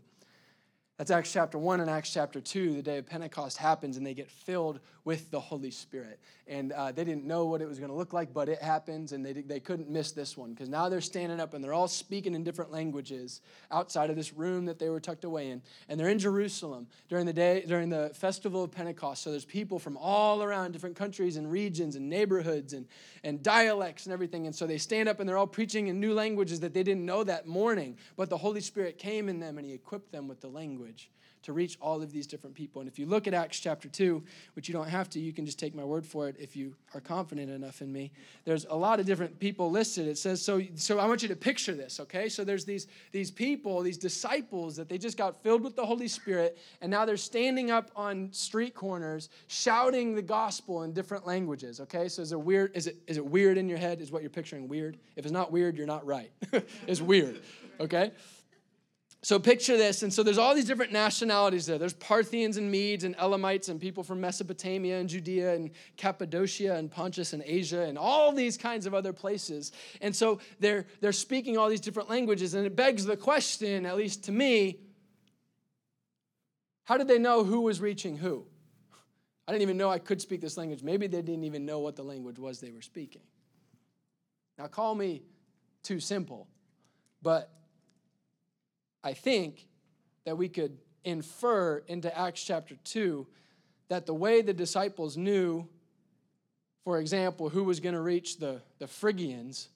[0.97, 2.75] That's Acts chapter 1 and Acts chapter 2.
[2.75, 6.21] The day of Pentecost happens and they get filled with the Holy Spirit.
[6.47, 9.11] And uh, they didn't know what it was going to look like, but it happens
[9.11, 11.89] and they, they couldn't miss this one because now they're standing up and they're all
[11.89, 15.61] speaking in different languages outside of this room that they were tucked away in.
[15.89, 19.21] And they're in Jerusalem during the day, during the festival of Pentecost.
[19.21, 22.87] So there's people from all around different countries and regions and neighborhoods and,
[23.25, 24.45] and dialects and everything.
[24.45, 27.05] And so they stand up and they're all preaching in new languages that they didn't
[27.05, 30.39] know that morning, but the Holy Spirit came in them and He equipped them with
[30.39, 31.09] the language language
[31.43, 32.81] to reach all of these different people.
[32.81, 34.23] And if you look at Acts chapter 2,
[34.55, 36.75] which you don't have to, you can just take my word for it if you
[36.95, 38.11] are confident enough in me.
[38.45, 40.07] There's a lot of different people listed.
[40.07, 42.29] It says, so, so I want you to picture this, okay?
[42.29, 46.07] So there's these, these people, these disciples that they just got filled with the Holy
[46.07, 51.79] Spirit, and now they're standing up on street corners shouting the gospel in different languages,
[51.79, 52.09] okay?
[52.09, 52.75] So is it weird?
[52.75, 54.01] Is it, is it weird in your head?
[54.01, 54.97] Is what you're picturing weird?
[55.15, 56.31] If it's not weird, you're not right.
[56.87, 57.43] it's weird,
[57.79, 58.13] okay?
[59.25, 60.03] So picture this.
[60.03, 61.79] And so there's all these different nationalities there.
[61.79, 66.91] There's Parthians and Medes and Elamites and people from Mesopotamia and Judea and Cappadocia and
[66.91, 69.71] Pontus and Asia and all these kinds of other places.
[69.99, 72.53] And so they're, they're speaking all these different languages.
[72.53, 74.77] And it begs the question, at least to me,
[76.83, 78.45] how did they know who was reaching who?
[79.47, 80.83] I didn't even know I could speak this language.
[80.83, 83.23] Maybe they didn't even know what the language was they were speaking.
[84.59, 85.23] Now, call me
[85.81, 86.47] too simple,
[87.23, 87.49] but
[89.05, 89.67] I think
[90.25, 93.27] that we could infer into Acts chapter 2
[93.87, 95.69] that the way the disciples knew,
[96.83, 99.69] for example, who was going to reach the, the Phrygians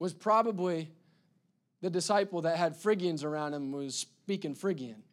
[0.00, 0.90] was probably
[1.80, 5.04] the disciple that had Phrygians around him was speaking Phrygian.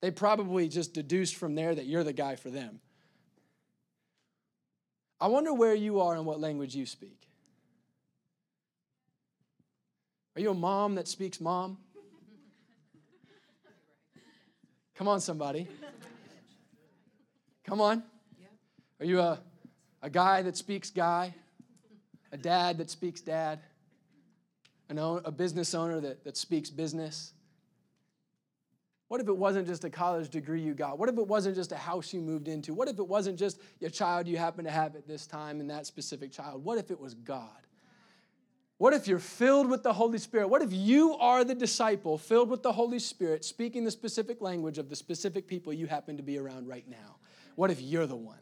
[0.00, 2.78] They probably just deduced from there that you're the guy for them.
[5.20, 7.21] I wonder where you are and what language you speak.
[10.34, 11.78] Are you a mom that speaks mom?
[14.94, 15.68] Come on, somebody.
[17.64, 18.02] Come on.
[19.00, 19.40] Are you a,
[20.00, 21.34] a guy that speaks guy?
[22.30, 23.60] A dad that speaks dad?
[24.88, 27.32] An own, a business owner that, that speaks business?
[29.08, 30.98] What if it wasn't just a college degree you got?
[30.98, 32.72] What if it wasn't just a house you moved into?
[32.72, 35.68] What if it wasn't just a child you happen to have at this time and
[35.68, 36.64] that specific child?
[36.64, 37.61] What if it was God?
[38.82, 40.48] What if you're filled with the Holy Spirit?
[40.48, 44.76] What if you are the disciple filled with the Holy Spirit, speaking the specific language
[44.76, 47.14] of the specific people you happen to be around right now?
[47.54, 48.40] What if you're the one?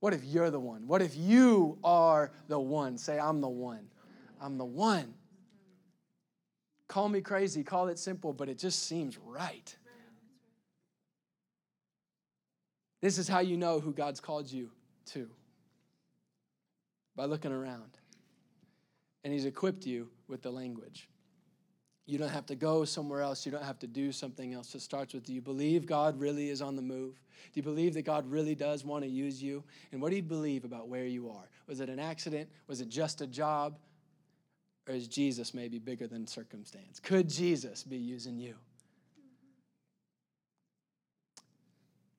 [0.00, 0.86] What if you're the one?
[0.86, 2.98] What if you are the one?
[2.98, 3.88] Say, I'm the one.
[4.42, 5.14] I'm the one.
[6.86, 9.74] Call me crazy, call it simple, but it just seems right.
[13.00, 14.68] This is how you know who God's called you
[15.14, 15.30] to
[17.16, 17.95] by looking around
[19.26, 21.08] and He's equipped you with the language.
[22.06, 23.44] You don't have to go somewhere else.
[23.44, 24.72] You don't have to do something else.
[24.76, 27.20] It starts with do you believe God really is on the move?
[27.52, 29.64] Do you believe that God really does want to use you?
[29.90, 31.50] And what do you believe about where you are?
[31.66, 32.48] Was it an accident?
[32.68, 33.80] Was it just a job?
[34.86, 37.00] Or is Jesus maybe bigger than circumstance?
[37.00, 38.54] Could Jesus be using you?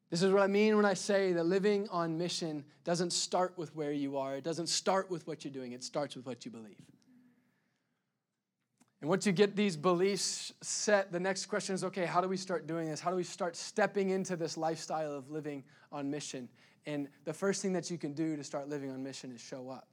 [0.10, 3.74] This is what I mean when I say that living on mission doesn't start with
[3.78, 4.36] where you are.
[4.36, 5.72] It doesn't start with what you're doing.
[5.72, 6.96] It starts with what you believe.
[9.01, 12.38] And once you get these beliefs set, the next question is okay, how do we
[12.38, 12.99] start doing this?
[12.99, 16.49] How do we start stepping into this lifestyle of living on mission?
[16.86, 19.69] And the first thing that you can do to start living on mission is show
[19.69, 19.88] up.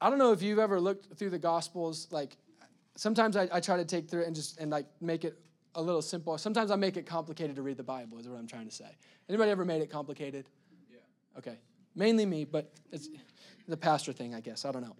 [0.00, 2.08] I don't know if you've ever looked through the Gospels.
[2.10, 2.36] Like,
[2.96, 5.38] sometimes I, I try to take through it and just and like make it
[5.74, 6.36] a little simple.
[6.38, 8.18] Sometimes I make it complicated to read the Bible.
[8.18, 8.96] Is what I'm trying to say.
[9.28, 10.46] Anybody ever made it complicated?
[10.90, 10.98] Yeah.
[11.38, 11.58] Okay.
[11.94, 13.08] Mainly me, but it's
[13.70, 14.64] the pastor thing, I guess.
[14.64, 14.96] I don't know.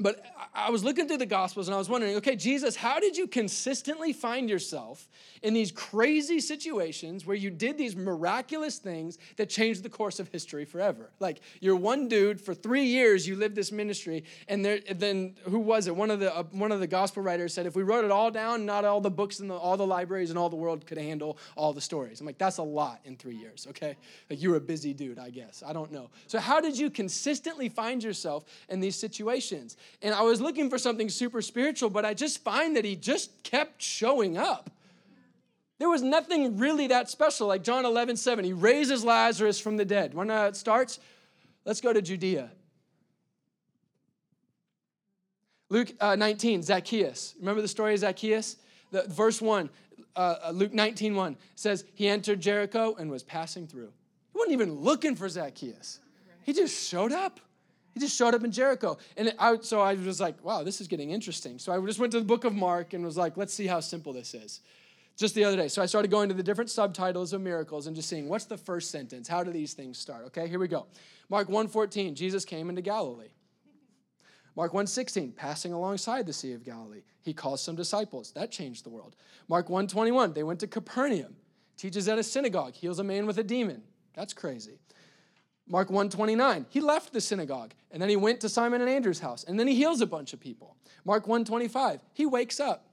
[0.00, 3.16] But I was looking through the Gospels and I was wondering, okay, Jesus, how did
[3.16, 5.08] you consistently find yourself
[5.42, 10.28] in these crazy situations where you did these miraculous things that changed the course of
[10.28, 11.10] history forever?
[11.20, 15.58] Like you're one dude for three years, you lived this ministry, and there, then who
[15.58, 15.94] was it?
[15.94, 18.30] One of the uh, one of the gospel writers said, if we wrote it all
[18.30, 21.36] down, not all the books in all the libraries in all the world could handle
[21.56, 22.20] all the stories.
[22.20, 23.66] I'm like, that's a lot in three years.
[23.70, 23.96] Okay,
[24.30, 25.62] like you're a busy dude, I guess.
[25.66, 26.10] I don't know.
[26.26, 29.76] So how did you consistently find yourself in these situations?
[30.02, 33.42] And I was looking for something super spiritual, but I just find that he just
[33.42, 34.70] kept showing up.
[35.78, 38.44] There was nothing really that special, like John 11, 7.
[38.44, 40.12] He raises Lazarus from the dead.
[40.12, 41.00] When it starts?
[41.64, 42.50] Let's go to Judea.
[45.70, 47.34] Luke uh, 19, Zacchaeus.
[47.38, 48.56] Remember the story of Zacchaeus?
[48.90, 49.70] The, verse 1,
[50.16, 53.92] uh, uh Luke 19, 1 says, He entered Jericho and was passing through.
[54.32, 56.00] He wasn't even looking for Zacchaeus,
[56.42, 57.40] he just showed up.
[57.92, 58.98] He just showed up in Jericho.
[59.16, 61.58] And I, so I was like, wow, this is getting interesting.
[61.58, 63.80] So I just went to the book of Mark and was like, let's see how
[63.80, 64.60] simple this is.
[65.16, 65.68] Just the other day.
[65.68, 68.56] So I started going to the different subtitles of miracles and just seeing what's the
[68.56, 69.28] first sentence?
[69.28, 70.24] How do these things start?
[70.26, 70.86] Okay, here we go.
[71.28, 73.32] Mark 1:14, Jesus came into Galilee.
[74.56, 78.32] Mark 1:16, passing alongside the Sea of Galilee, he calls some disciples.
[78.32, 79.14] That changed the world.
[79.48, 81.36] Mark 1:21, they went to Capernaum,
[81.76, 83.82] teaches at a synagogue, heals a man with a demon.
[84.14, 84.78] That's crazy.
[85.70, 89.44] Mark 129, he left the synagogue and then he went to Simon and Andrew's house
[89.44, 90.76] and then he heals a bunch of people.
[91.04, 92.86] Mark 125, he wakes up.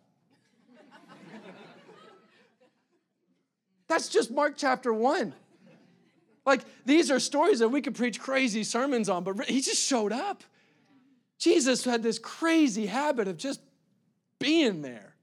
[3.88, 5.34] That's just Mark chapter 1.
[6.46, 10.14] Like these are stories that we could preach crazy sermons on, but he just showed
[10.14, 10.44] up.
[11.40, 13.60] Jesus had this crazy habit of just
[14.40, 15.16] being there.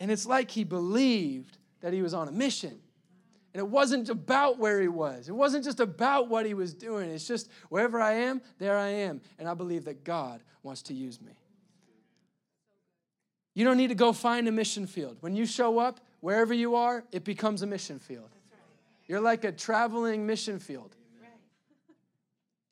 [0.00, 2.80] And it's like he believed that he was on a mission.
[3.56, 5.30] And it wasn't about where he was.
[5.30, 7.08] It wasn't just about what he was doing.
[7.08, 9.22] It's just wherever I am, there I am.
[9.38, 11.32] And I believe that God wants to use me.
[13.54, 15.16] You don't need to go find a mission field.
[15.20, 18.28] When you show up, wherever you are, it becomes a mission field.
[19.06, 20.94] You're like a traveling mission field.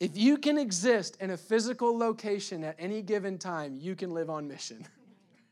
[0.00, 4.28] If you can exist in a physical location at any given time, you can live
[4.28, 4.86] on mission.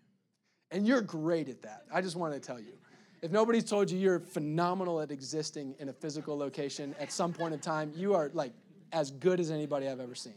[0.70, 1.84] and you're great at that.
[1.90, 2.74] I just want to tell you.
[3.22, 7.54] If nobody's told you you're phenomenal at existing in a physical location at some point
[7.54, 8.52] in time, you are like
[8.92, 10.34] as good as anybody I've ever seen.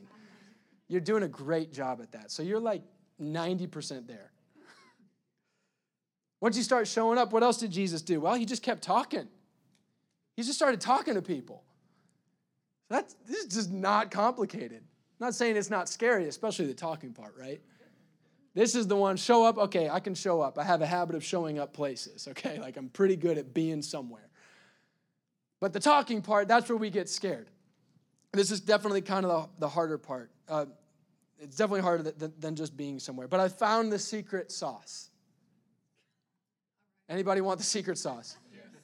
[0.87, 2.29] You're doing a great job at that.
[2.29, 2.83] So you're like
[3.19, 4.31] 90% there.
[6.39, 8.19] Once you start showing up, what else did Jesus do?
[8.19, 9.27] Well, he just kept talking.
[10.35, 11.63] He just started talking to people.
[12.89, 14.83] That's this is just not complicated.
[15.19, 17.61] I'm not saying it's not scary, especially the talking part, right?
[18.55, 19.57] This is the one, show up.
[19.57, 20.57] Okay, I can show up.
[20.57, 22.59] I have a habit of showing up places, okay?
[22.59, 24.29] Like I'm pretty good at being somewhere.
[25.59, 27.49] But the talking part, that's where we get scared.
[28.31, 30.31] This is definitely kind of the, the harder part.
[30.49, 30.65] Uh,
[31.37, 33.27] it's definitely harder than, than just being somewhere.
[33.27, 35.09] But I found the secret sauce.
[37.09, 38.37] Anybody want the secret sauce?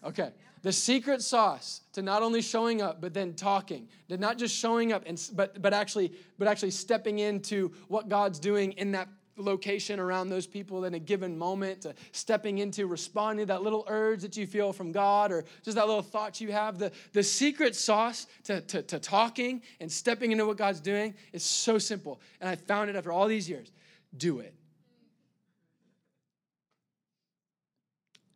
[0.04, 0.32] Okay.
[0.64, 4.92] The secret sauce to not only showing up but then talking, to not just showing
[4.94, 9.08] up and but but actually but actually stepping into what God's doing in that
[9.42, 13.86] location around those people in a given moment, to stepping into responding to that little
[13.88, 16.78] urge that you feel from God or just that little thought you have.
[16.78, 21.44] The, the secret sauce to, to, to talking and stepping into what God's doing is
[21.44, 22.22] so simple.
[22.40, 23.72] And I found it after all these years.
[24.16, 24.54] Do it.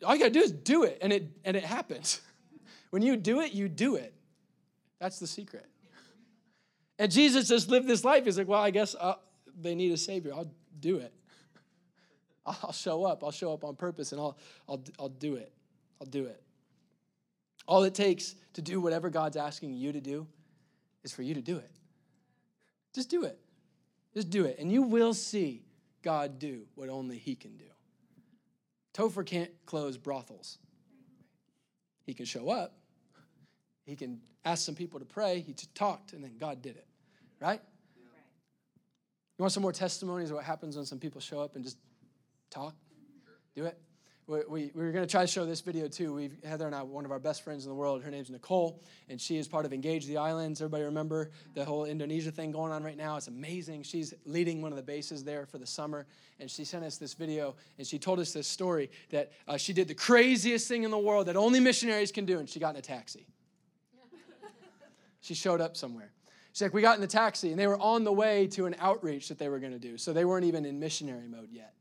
[0.03, 2.21] All you gotta do is do it, and it and it happens.
[2.91, 4.13] When you do it, you do it.
[4.99, 5.65] That's the secret.
[6.97, 8.23] And Jesus just lived this life.
[8.23, 9.15] He's like, well, I guess uh,
[9.59, 10.33] they need a savior.
[10.33, 11.13] I'll do it.
[12.45, 13.23] I'll show up.
[13.23, 15.51] I'll show up on purpose and I'll, I'll, I'll do it.
[15.99, 16.41] I'll do it.
[17.67, 20.27] All it takes to do whatever God's asking you to do
[21.03, 21.71] is for you to do it.
[22.93, 23.39] Just do it.
[24.13, 24.57] Just do it.
[24.59, 25.63] And you will see
[26.01, 27.65] God do what only He can do.
[28.93, 30.59] Topher can't close brothels.
[32.05, 32.77] He can show up.
[33.85, 35.41] He can ask some people to pray.
[35.41, 36.87] He talked, and then God did it.
[37.39, 37.61] Right?
[39.37, 41.77] You want some more testimonies of what happens when some people show up and just
[42.49, 42.73] talk?
[43.53, 43.77] Do it.
[44.27, 46.13] We, we, we were going to try to show this video too.
[46.13, 48.81] We've, Heather and I, one of our best friends in the world, her name's Nicole,
[49.07, 50.61] and she is part of Engage the Islands.
[50.61, 53.17] Everybody remember the whole Indonesia thing going on right now?
[53.17, 53.83] It's amazing.
[53.83, 56.07] She's leading one of the bases there for the summer,
[56.39, 59.73] and she sent us this video, and she told us this story that uh, she
[59.73, 62.71] did the craziest thing in the world that only missionaries can do, and she got
[62.71, 63.27] in a taxi.
[65.21, 66.11] she showed up somewhere.
[66.55, 68.77] She's like, we got in the taxi, and they were on the way to an
[68.79, 69.97] outreach that they were going to do.
[69.97, 71.73] So they weren't even in missionary mode yet.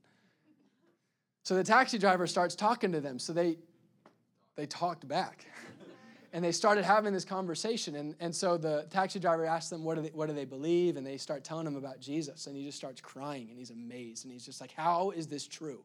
[1.45, 3.21] So the taxi driver starts talking to them.
[3.21, 3.59] So they,
[4.57, 5.47] they talked back.
[6.33, 7.95] and they started having this conversation.
[7.95, 10.97] And, and so the taxi driver asked them, what do, they, what do they believe?
[10.97, 12.49] And they start telling him about Jesus.
[12.49, 14.25] And he just starts crying and he's amazed.
[14.25, 15.85] And he's just like, How is this true?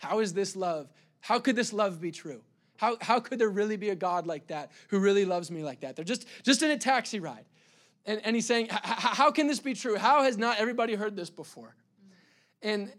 [0.00, 0.88] How is this love?
[1.20, 2.40] How could this love be true?
[2.78, 5.80] How, how could there really be a God like that who really loves me like
[5.80, 5.94] that?
[5.94, 7.44] They're just, just in a taxi ride.
[8.06, 9.96] And, and he's saying, How can this be true?
[9.96, 11.74] How has not everybody heard this before?
[12.62, 12.92] And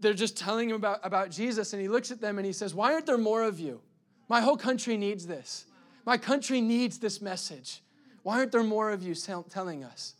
[0.00, 1.72] they're just telling him about, about Jesus.
[1.72, 3.80] And he looks at them and he says, Why aren't there more of you?
[4.28, 5.66] My whole country needs this.
[6.04, 7.82] My country needs this message.
[8.22, 10.14] Why aren't there more of you telling us?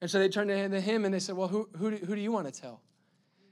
[0.00, 2.20] And so they turned to him and they said, Well, who, who, do, who do
[2.20, 2.80] you want to tell?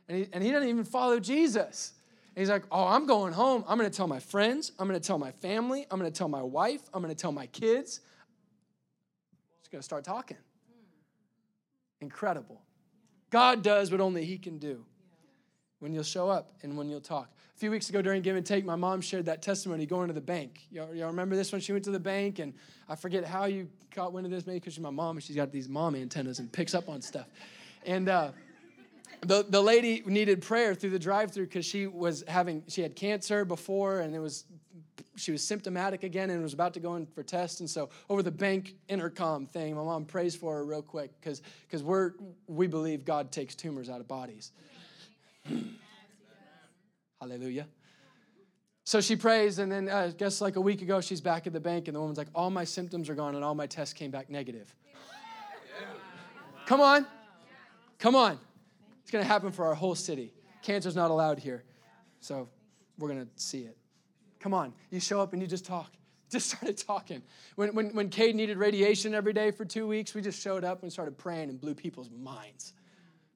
[0.08, 1.92] And he, and he doesn't even follow Jesus.
[2.34, 3.64] And he's like, Oh, I'm going home.
[3.68, 4.72] I'm going to tell my friends.
[4.78, 5.86] I'm going to tell my family.
[5.90, 6.82] I'm going to tell my wife.
[6.92, 8.00] I'm going to tell my kids.
[9.70, 10.36] Going to start talking.
[12.00, 12.60] Incredible.
[13.30, 14.84] God does what only He can do
[15.78, 17.30] when you'll show up and when you'll talk.
[17.54, 20.14] A few weeks ago during Give and Take, my mom shared that testimony going to
[20.14, 20.66] the bank.
[20.70, 22.38] Y'all, y'all remember this when she went to the bank?
[22.38, 22.54] And
[22.88, 25.36] I forget how you caught wind of this, maybe because she's my mom and she's
[25.36, 27.26] got these mom antennas and picks up on stuff.
[27.86, 28.32] And uh,
[29.22, 32.96] the, the lady needed prayer through the drive through because she was having, she had
[32.96, 34.44] cancer before and it was,
[35.20, 37.60] she was symptomatic again and was about to go in for tests.
[37.60, 41.42] And so over the bank intercom thing, my mom prays for her real quick because
[41.66, 42.12] because we're,
[42.46, 44.52] we believe God takes tumors out of bodies.
[47.20, 47.66] Hallelujah.
[48.84, 51.52] So she prays, and then uh, I guess like a week ago, she's back at
[51.52, 53.94] the bank, and the woman's like, All my symptoms are gone, and all my tests
[53.94, 54.74] came back negative.
[56.66, 57.06] Come on.
[57.98, 58.38] Come on.
[59.02, 60.32] It's to happen for our whole city.
[60.62, 61.64] Cancer's not allowed here.
[62.20, 62.48] So
[62.98, 63.76] we're to see it.
[64.40, 64.72] Come on.
[64.90, 65.92] You show up and you just talk.
[66.30, 67.22] Just started talking.
[67.56, 70.84] When, when, when Cade needed radiation every day for two weeks, we just showed up
[70.84, 72.72] and started praying and blew people's minds.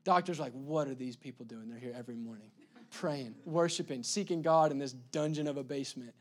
[0.04, 1.68] Doctors like, what are these people doing?
[1.68, 2.52] They're here every morning
[2.94, 6.14] praying, worshiping, seeking God in this dungeon of a basement.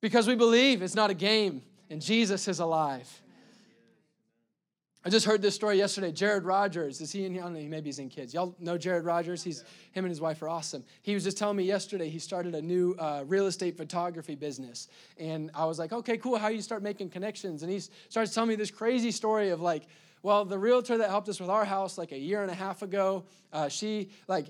[0.00, 3.22] Because we believe it's not a game and Jesus is alive.
[5.06, 6.10] I just heard this story yesterday.
[6.10, 7.42] Jared Rogers, is he in here?
[7.42, 8.34] I don't know, maybe he's in kids.
[8.34, 9.40] Y'all know Jared Rogers?
[9.40, 9.60] He's
[9.92, 10.82] him and his wife are awesome.
[11.02, 14.88] He was just telling me yesterday he started a new uh, real estate photography business,
[15.16, 16.36] and I was like, okay, cool.
[16.38, 17.62] How you start making connections?
[17.62, 17.78] And he
[18.08, 19.84] starts telling me this crazy story of like,
[20.24, 22.82] well, the realtor that helped us with our house like a year and a half
[22.82, 24.46] ago, uh, she like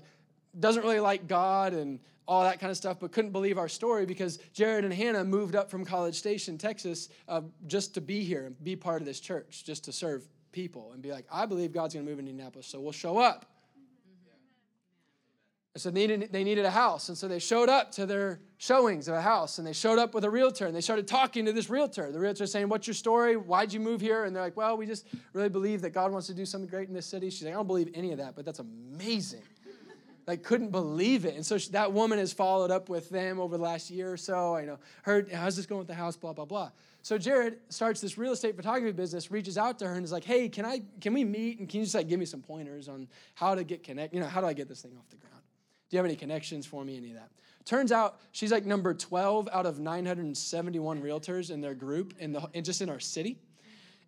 [0.59, 4.07] doesn't really like God and all that kind of stuff, but couldn't believe our story
[4.07, 8.47] because Jared and Hannah moved up from College Station, Texas, uh, just to be here
[8.47, 10.27] and be part of this church, just to serve
[10.57, 13.19] people and be like, I believe God's going to move in Indianapolis, so we'll show
[13.19, 13.45] up.
[15.75, 17.09] And so they needed, they needed a house.
[17.09, 20.15] And so they showed up to their showings of a house and they showed up
[20.15, 22.11] with a realtor and they started talking to this realtor.
[22.11, 23.35] The realtor saying, What's your story?
[23.35, 24.23] Why'd you move here?
[24.23, 26.87] And they're like, Well, we just really believe that God wants to do something great
[26.87, 27.29] in this city.
[27.29, 29.43] She's like, I don't believe any of that, but that's amazing
[30.27, 31.35] like couldn't believe it.
[31.35, 34.17] And so she, that woman has followed up with them over the last year or
[34.17, 34.55] so.
[34.55, 36.71] I know, heard, how's this going with the house, blah, blah, blah.
[37.07, 40.25] So Jared starts this real estate photography business, reaches out to her and is like,
[40.25, 41.57] hey, can I, can we meet?
[41.57, 44.19] And can you just like give me some pointers on how to get connect, you
[44.19, 45.41] know, how do I get this thing off the ground?
[45.89, 47.31] Do you have any connections for me, any of that?
[47.63, 52.45] Turns out she's like number 12 out of 971 realtors in their group in the,
[52.51, 53.39] in just in our city.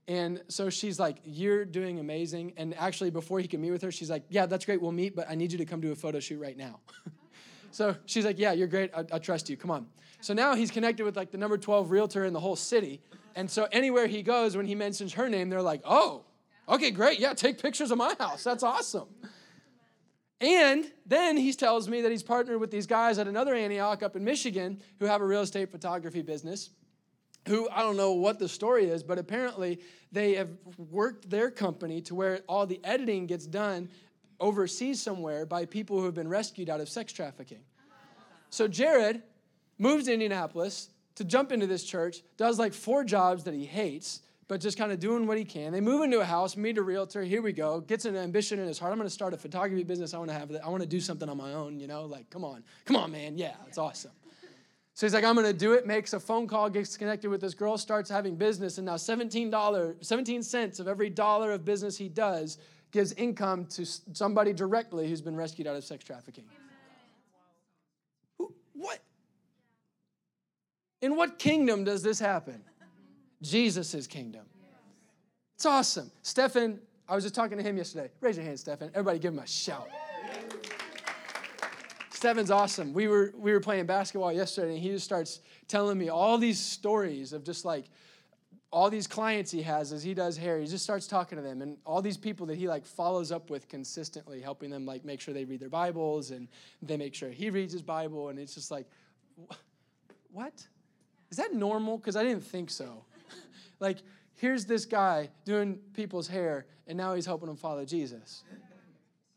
[0.09, 2.51] And so she's like, You're doing amazing.
[2.57, 4.81] And actually, before he can meet with her, she's like, Yeah, that's great.
[4.81, 6.81] We'll meet, but I need you to come do a photo shoot right now.
[7.71, 8.91] so she's like, Yeah, you're great.
[8.95, 9.57] I, I, trust you.
[9.57, 9.87] Come on.
[10.21, 13.01] So now he's connected with like the number 12 realtor in the whole city.
[13.35, 16.25] And so anywhere he goes, when he mentions her name, they're like, Oh,
[16.67, 17.19] okay, great.
[17.19, 18.43] Yeah, take pictures of my house.
[18.43, 19.07] That's awesome.
[20.41, 24.15] And then he tells me that he's partnered with these guys at another Antioch up
[24.15, 26.69] in Michigan who have a real estate photography business
[27.47, 29.79] who I don't know what the story is, but apparently
[30.11, 33.89] they have worked their company to where all the editing gets done
[34.39, 37.61] overseas somewhere by people who have been rescued out of sex trafficking.
[38.49, 39.21] So Jared
[39.77, 44.21] moves to Indianapolis to jump into this church, does like four jobs that he hates,
[44.47, 45.71] but just kind of doing what he can.
[45.71, 48.67] They move into a house, meet a realtor, here we go, gets an ambition in
[48.67, 48.91] his heart.
[48.91, 50.13] I'm gonna start a photography business.
[50.13, 52.63] I wanna have I wanna do something on my own, you know, like come on,
[52.85, 54.11] come on, man, yeah, it's awesome.
[54.95, 57.53] So he's like, I'm gonna do it, makes a phone call, gets connected with this
[57.53, 62.09] girl, starts having business, and now $17, 17 cents of every dollar of business he
[62.09, 62.57] does
[62.91, 66.45] gives income to somebody directly who's been rescued out of sex trafficking.
[68.37, 68.99] Who, what?
[71.01, 72.61] In what kingdom does this happen?
[73.41, 74.45] Jesus' kingdom.
[75.55, 76.11] It's awesome.
[76.23, 78.09] Stefan, I was just talking to him yesterday.
[78.21, 78.89] Raise your hand, Stefan.
[78.93, 79.87] Everybody give him a shout.
[82.11, 82.93] Stefan's awesome.
[82.93, 86.59] We were we were playing basketball yesterday, and he just starts telling me all these
[86.59, 87.85] stories of just like
[88.71, 91.61] all these clients he has as he does hair he just starts talking to them.
[91.61, 95.21] And all these people that he like follows up with consistently helping them like make
[95.21, 96.47] sure they read their bibles and
[96.81, 98.29] they make sure he reads his bible.
[98.29, 98.87] And it's just like
[100.31, 100.53] what?
[101.31, 101.97] Is that normal?
[101.97, 103.05] Because i didn't think so.
[103.81, 103.99] Like
[104.35, 108.43] here's this guy doing people's hair and now he's helping them follow jesus.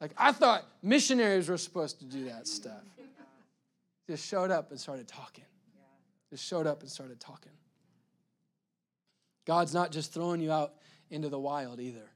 [0.00, 2.82] Like i thought missionaries were supposed to do that stuff.
[4.08, 5.44] Just showed up and started talking.
[6.28, 7.52] Just showed up and started talking
[9.44, 10.74] God's not just throwing you out
[11.10, 12.08] into the wild either.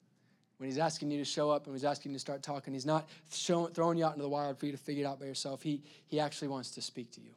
[0.59, 2.87] When He's asking you to show up and He's asking you to start talking, He's
[2.87, 5.27] not showing, throwing you out into the wild for you to figure it out by
[5.27, 5.63] yourself.
[5.63, 7.31] He, he actually wants to speak to you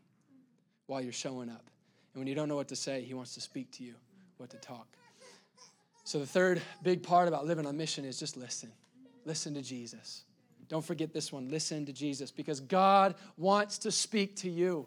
[0.88, 1.70] while you're showing up.
[2.14, 3.96] And when you don't know what to say, He wants to speak to you,
[4.38, 4.88] what to talk.
[6.06, 8.72] So, the third big part about living on mission is just listen.
[9.26, 10.24] Listen to Jesus.
[10.70, 11.50] Don't forget this one.
[11.50, 14.86] Listen to Jesus because God wants to speak to you.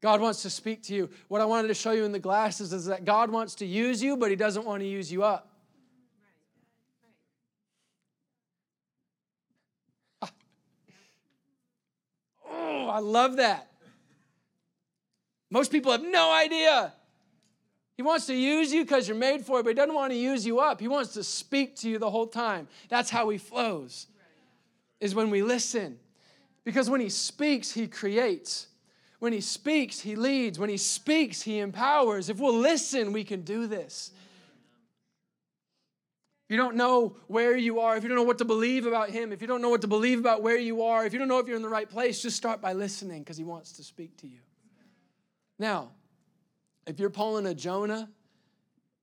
[0.00, 1.08] God wants to speak to you.
[1.28, 4.02] What I wanted to show you in the glasses is that God wants to use
[4.02, 5.50] you, but He doesn't want to use you up.
[12.46, 13.70] Oh, I love that.
[15.50, 16.92] Most people have no idea.
[17.96, 20.18] He wants to use you because you're made for it, but he doesn't want to
[20.18, 20.80] use you up.
[20.80, 22.66] He wants to speak to you the whole time.
[22.88, 24.08] That's how he flows,
[25.00, 25.98] is when we listen.
[26.64, 28.66] Because when he speaks, he creates.
[29.24, 30.58] When he speaks, he leads.
[30.58, 32.28] When he speaks, he empowers.
[32.28, 34.10] If we'll listen, we can do this.
[36.44, 39.08] If you don't know where you are, if you don't know what to believe about
[39.08, 41.28] him, if you don't know what to believe about where you are, if you don't
[41.28, 43.82] know if you're in the right place, just start by listening because he wants to
[43.82, 44.40] speak to you.
[45.58, 45.92] Now,
[46.86, 48.10] if you're pulling a Jonah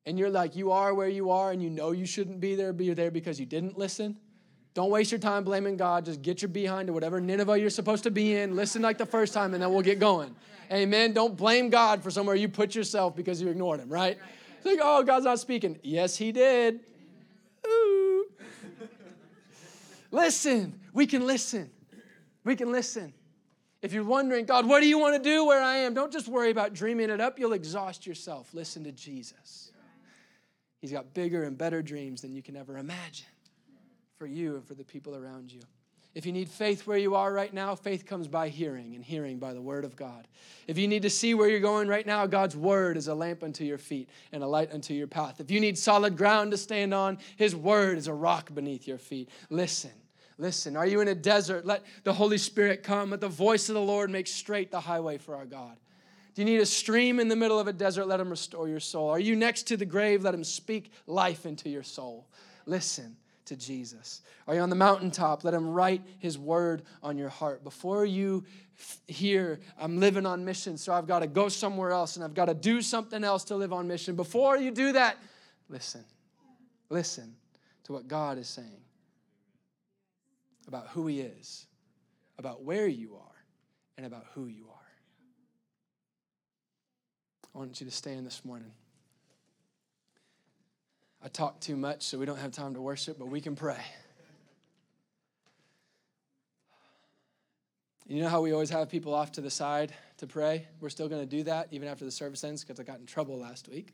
[0.06, 2.74] and you're like, you are where you are and you know you shouldn't be there,
[2.74, 4.18] but you're there because you didn't listen,
[4.74, 6.06] don't waste your time blaming God.
[6.06, 8.56] Just get your behind to whatever Nineveh you're supposed to be in.
[8.56, 10.34] Listen like the first time, and then we'll get going.
[10.72, 11.12] Amen.
[11.12, 14.18] Don't blame God for somewhere you put yourself because you ignored Him, right?
[14.58, 15.78] It's like, oh, God's not speaking.
[15.84, 16.80] Yes, He did.
[17.68, 18.26] Ooh.
[20.12, 20.80] listen.
[20.94, 21.70] We can listen.
[22.46, 23.14] We can listen.
[23.82, 25.94] If you're wondering, God, what do you want to do where I am?
[25.94, 27.40] Don't just worry about dreaming it up.
[27.40, 28.54] You'll exhaust yourself.
[28.54, 29.72] Listen to Jesus.
[30.80, 33.26] He's got bigger and better dreams than you can ever imagine
[34.22, 35.62] for you and for the people around you.
[36.14, 39.40] If you need faith where you are right now, faith comes by hearing, and hearing
[39.40, 40.28] by the word of God.
[40.68, 43.42] If you need to see where you're going right now, God's word is a lamp
[43.42, 45.40] unto your feet and a light unto your path.
[45.40, 49.00] If you need solid ground to stand on, his word is a rock beneath your
[49.00, 49.28] feet.
[49.50, 49.90] Listen.
[50.38, 51.66] Listen, are you in a desert?
[51.66, 53.10] Let the Holy Spirit come.
[53.10, 55.78] Let the voice of the Lord make straight the highway for our God.
[56.36, 58.06] Do you need a stream in the middle of a desert?
[58.06, 59.10] Let him restore your soul.
[59.10, 60.22] Are you next to the grave?
[60.22, 62.28] Let him speak life into your soul.
[62.68, 63.18] Listen
[63.52, 64.22] to Jesus?
[64.48, 65.44] Are you on the mountaintop?
[65.44, 67.66] Let Him write His word on your heart.
[67.66, 68.46] Before you
[69.08, 72.46] hear, I'm living on mission, so I've got to go somewhere else and I've got
[72.46, 74.16] to do something else to live on mission.
[74.16, 75.18] Before you do that,
[75.68, 76.06] listen.
[76.90, 77.36] Listen
[77.84, 78.82] to what God is saying
[80.68, 81.66] about who He is,
[82.38, 83.46] about where you are,
[83.98, 84.78] and about who you are.
[87.54, 88.72] I want you to stand this morning.
[91.24, 93.82] I talk too much, so we don't have time to worship, but we can pray.
[98.08, 100.68] You know how we always have people off to the side to pray?
[100.82, 103.06] We're still going to do that even after the service ends because I got in
[103.06, 103.94] trouble last week.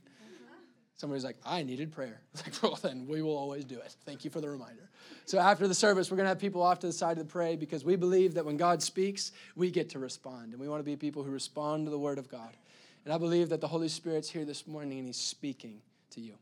[0.95, 2.21] Somebody's like, I needed prayer.
[2.33, 3.95] It's like, well, then we will always do it.
[4.05, 4.89] Thank you for the reminder.
[5.25, 7.55] So after the service, we're going to have people off to the side to pray
[7.55, 10.53] because we believe that when God speaks, we get to respond.
[10.53, 12.57] And we want to be people who respond to the word of God.
[13.05, 16.33] And I believe that the Holy Spirit's here this morning and he's speaking to you.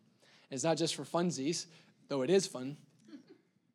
[0.52, 1.66] It's not just for funsies,
[2.08, 2.78] though it is fun.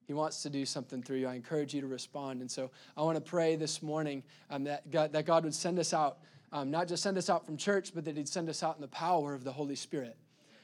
[0.07, 1.29] He wants to do something through you.
[1.29, 2.41] I encourage you to respond.
[2.41, 5.79] And so I want to pray this morning um, that, God, that God would send
[5.79, 6.19] us out,
[6.53, 8.81] um, not just send us out from church, but that He'd send us out in
[8.81, 10.17] the power of the Holy Spirit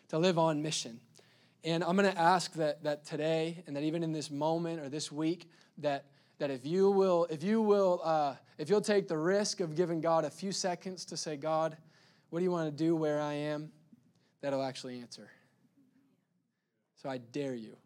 [0.08, 0.98] to live on mission.
[1.62, 4.88] And I'm going to ask that, that today, and that even in this moment or
[4.88, 5.48] this week,
[5.78, 6.06] that,
[6.38, 10.00] that if you will, if you will, uh, if you'll take the risk of giving
[10.00, 11.76] God a few seconds to say, God,
[12.30, 13.70] what do you want to do where I am?
[14.40, 15.30] That'll actually answer.
[17.06, 17.76] So I dare you.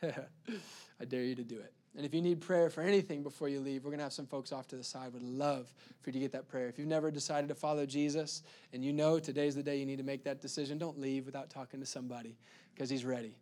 [0.04, 1.72] I dare you to do it.
[1.96, 4.28] And if you need prayer for anything before you leave, we're going to have some
[4.28, 5.12] folks off to the side.
[5.12, 6.68] Would love for you to get that prayer.
[6.68, 9.96] If you've never decided to follow Jesus and you know today's the day you need
[9.96, 12.36] to make that decision, don't leave without talking to somebody
[12.72, 13.34] because he's ready.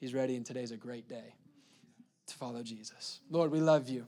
[0.00, 1.36] He's ready, and today's a great day
[2.26, 3.20] to follow Jesus.
[3.30, 4.04] Lord, we love you.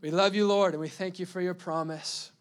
[0.00, 2.32] We love you, Lord, and we thank you for your promise.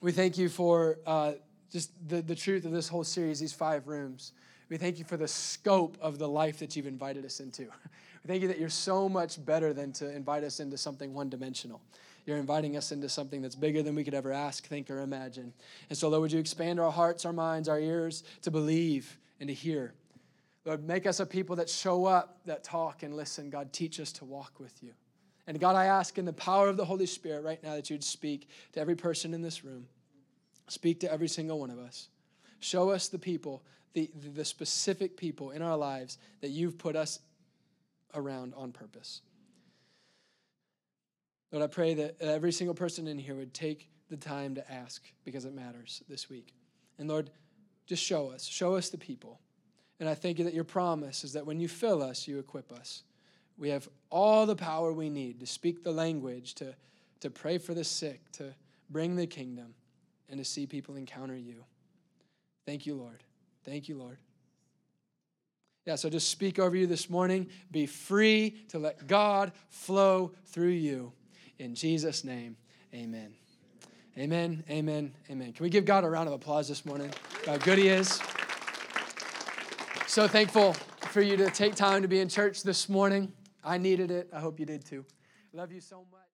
[0.00, 1.32] We thank you for uh,
[1.70, 4.32] just the, the truth of this whole series, these five rooms.
[4.70, 7.62] We thank you for the scope of the life that you've invited us into.
[7.62, 11.28] We thank you that you're so much better than to invite us into something one
[11.28, 11.82] dimensional.
[12.24, 15.52] You're inviting us into something that's bigger than we could ever ask, think, or imagine.
[15.88, 19.48] And so, Lord, would you expand our hearts, our minds, our ears to believe and
[19.48, 19.94] to hear?
[20.64, 23.50] Lord, make us a people that show up, that talk and listen.
[23.50, 24.92] God, teach us to walk with you.
[25.46, 28.04] And God, I ask in the power of the Holy Spirit right now that you'd
[28.04, 29.86] speak to every person in this room.
[30.68, 32.08] Speak to every single one of us.
[32.60, 33.62] Show us the people,
[33.92, 37.20] the, the specific people in our lives that you've put us
[38.14, 39.22] around on purpose.
[41.52, 45.02] Lord, I pray that every single person in here would take the time to ask
[45.24, 46.54] because it matters this week.
[46.98, 47.30] And Lord,
[47.86, 49.40] just show us, show us the people.
[49.98, 52.72] And I thank you that your promise is that when you fill us, you equip
[52.72, 53.02] us.
[53.58, 56.74] We have all the power we need to speak the language, to,
[57.20, 58.54] to pray for the sick, to
[58.88, 59.74] bring the kingdom,
[60.28, 61.64] and to see people encounter you.
[62.64, 63.22] Thank you, Lord.
[63.64, 64.18] Thank you, Lord.
[65.86, 67.48] Yeah, so just speak over you this morning.
[67.70, 71.12] Be free to let God flow through you.
[71.58, 72.56] In Jesus' name,
[72.94, 73.34] amen.
[74.18, 75.52] Amen, amen, amen.
[75.52, 77.10] Can we give God a round of applause this morning?
[77.46, 78.20] How good He is.
[80.06, 80.74] So thankful
[81.10, 83.32] for you to take time to be in church this morning.
[83.64, 84.28] I needed it.
[84.32, 85.04] I hope you did too.
[85.52, 86.29] Love you so much.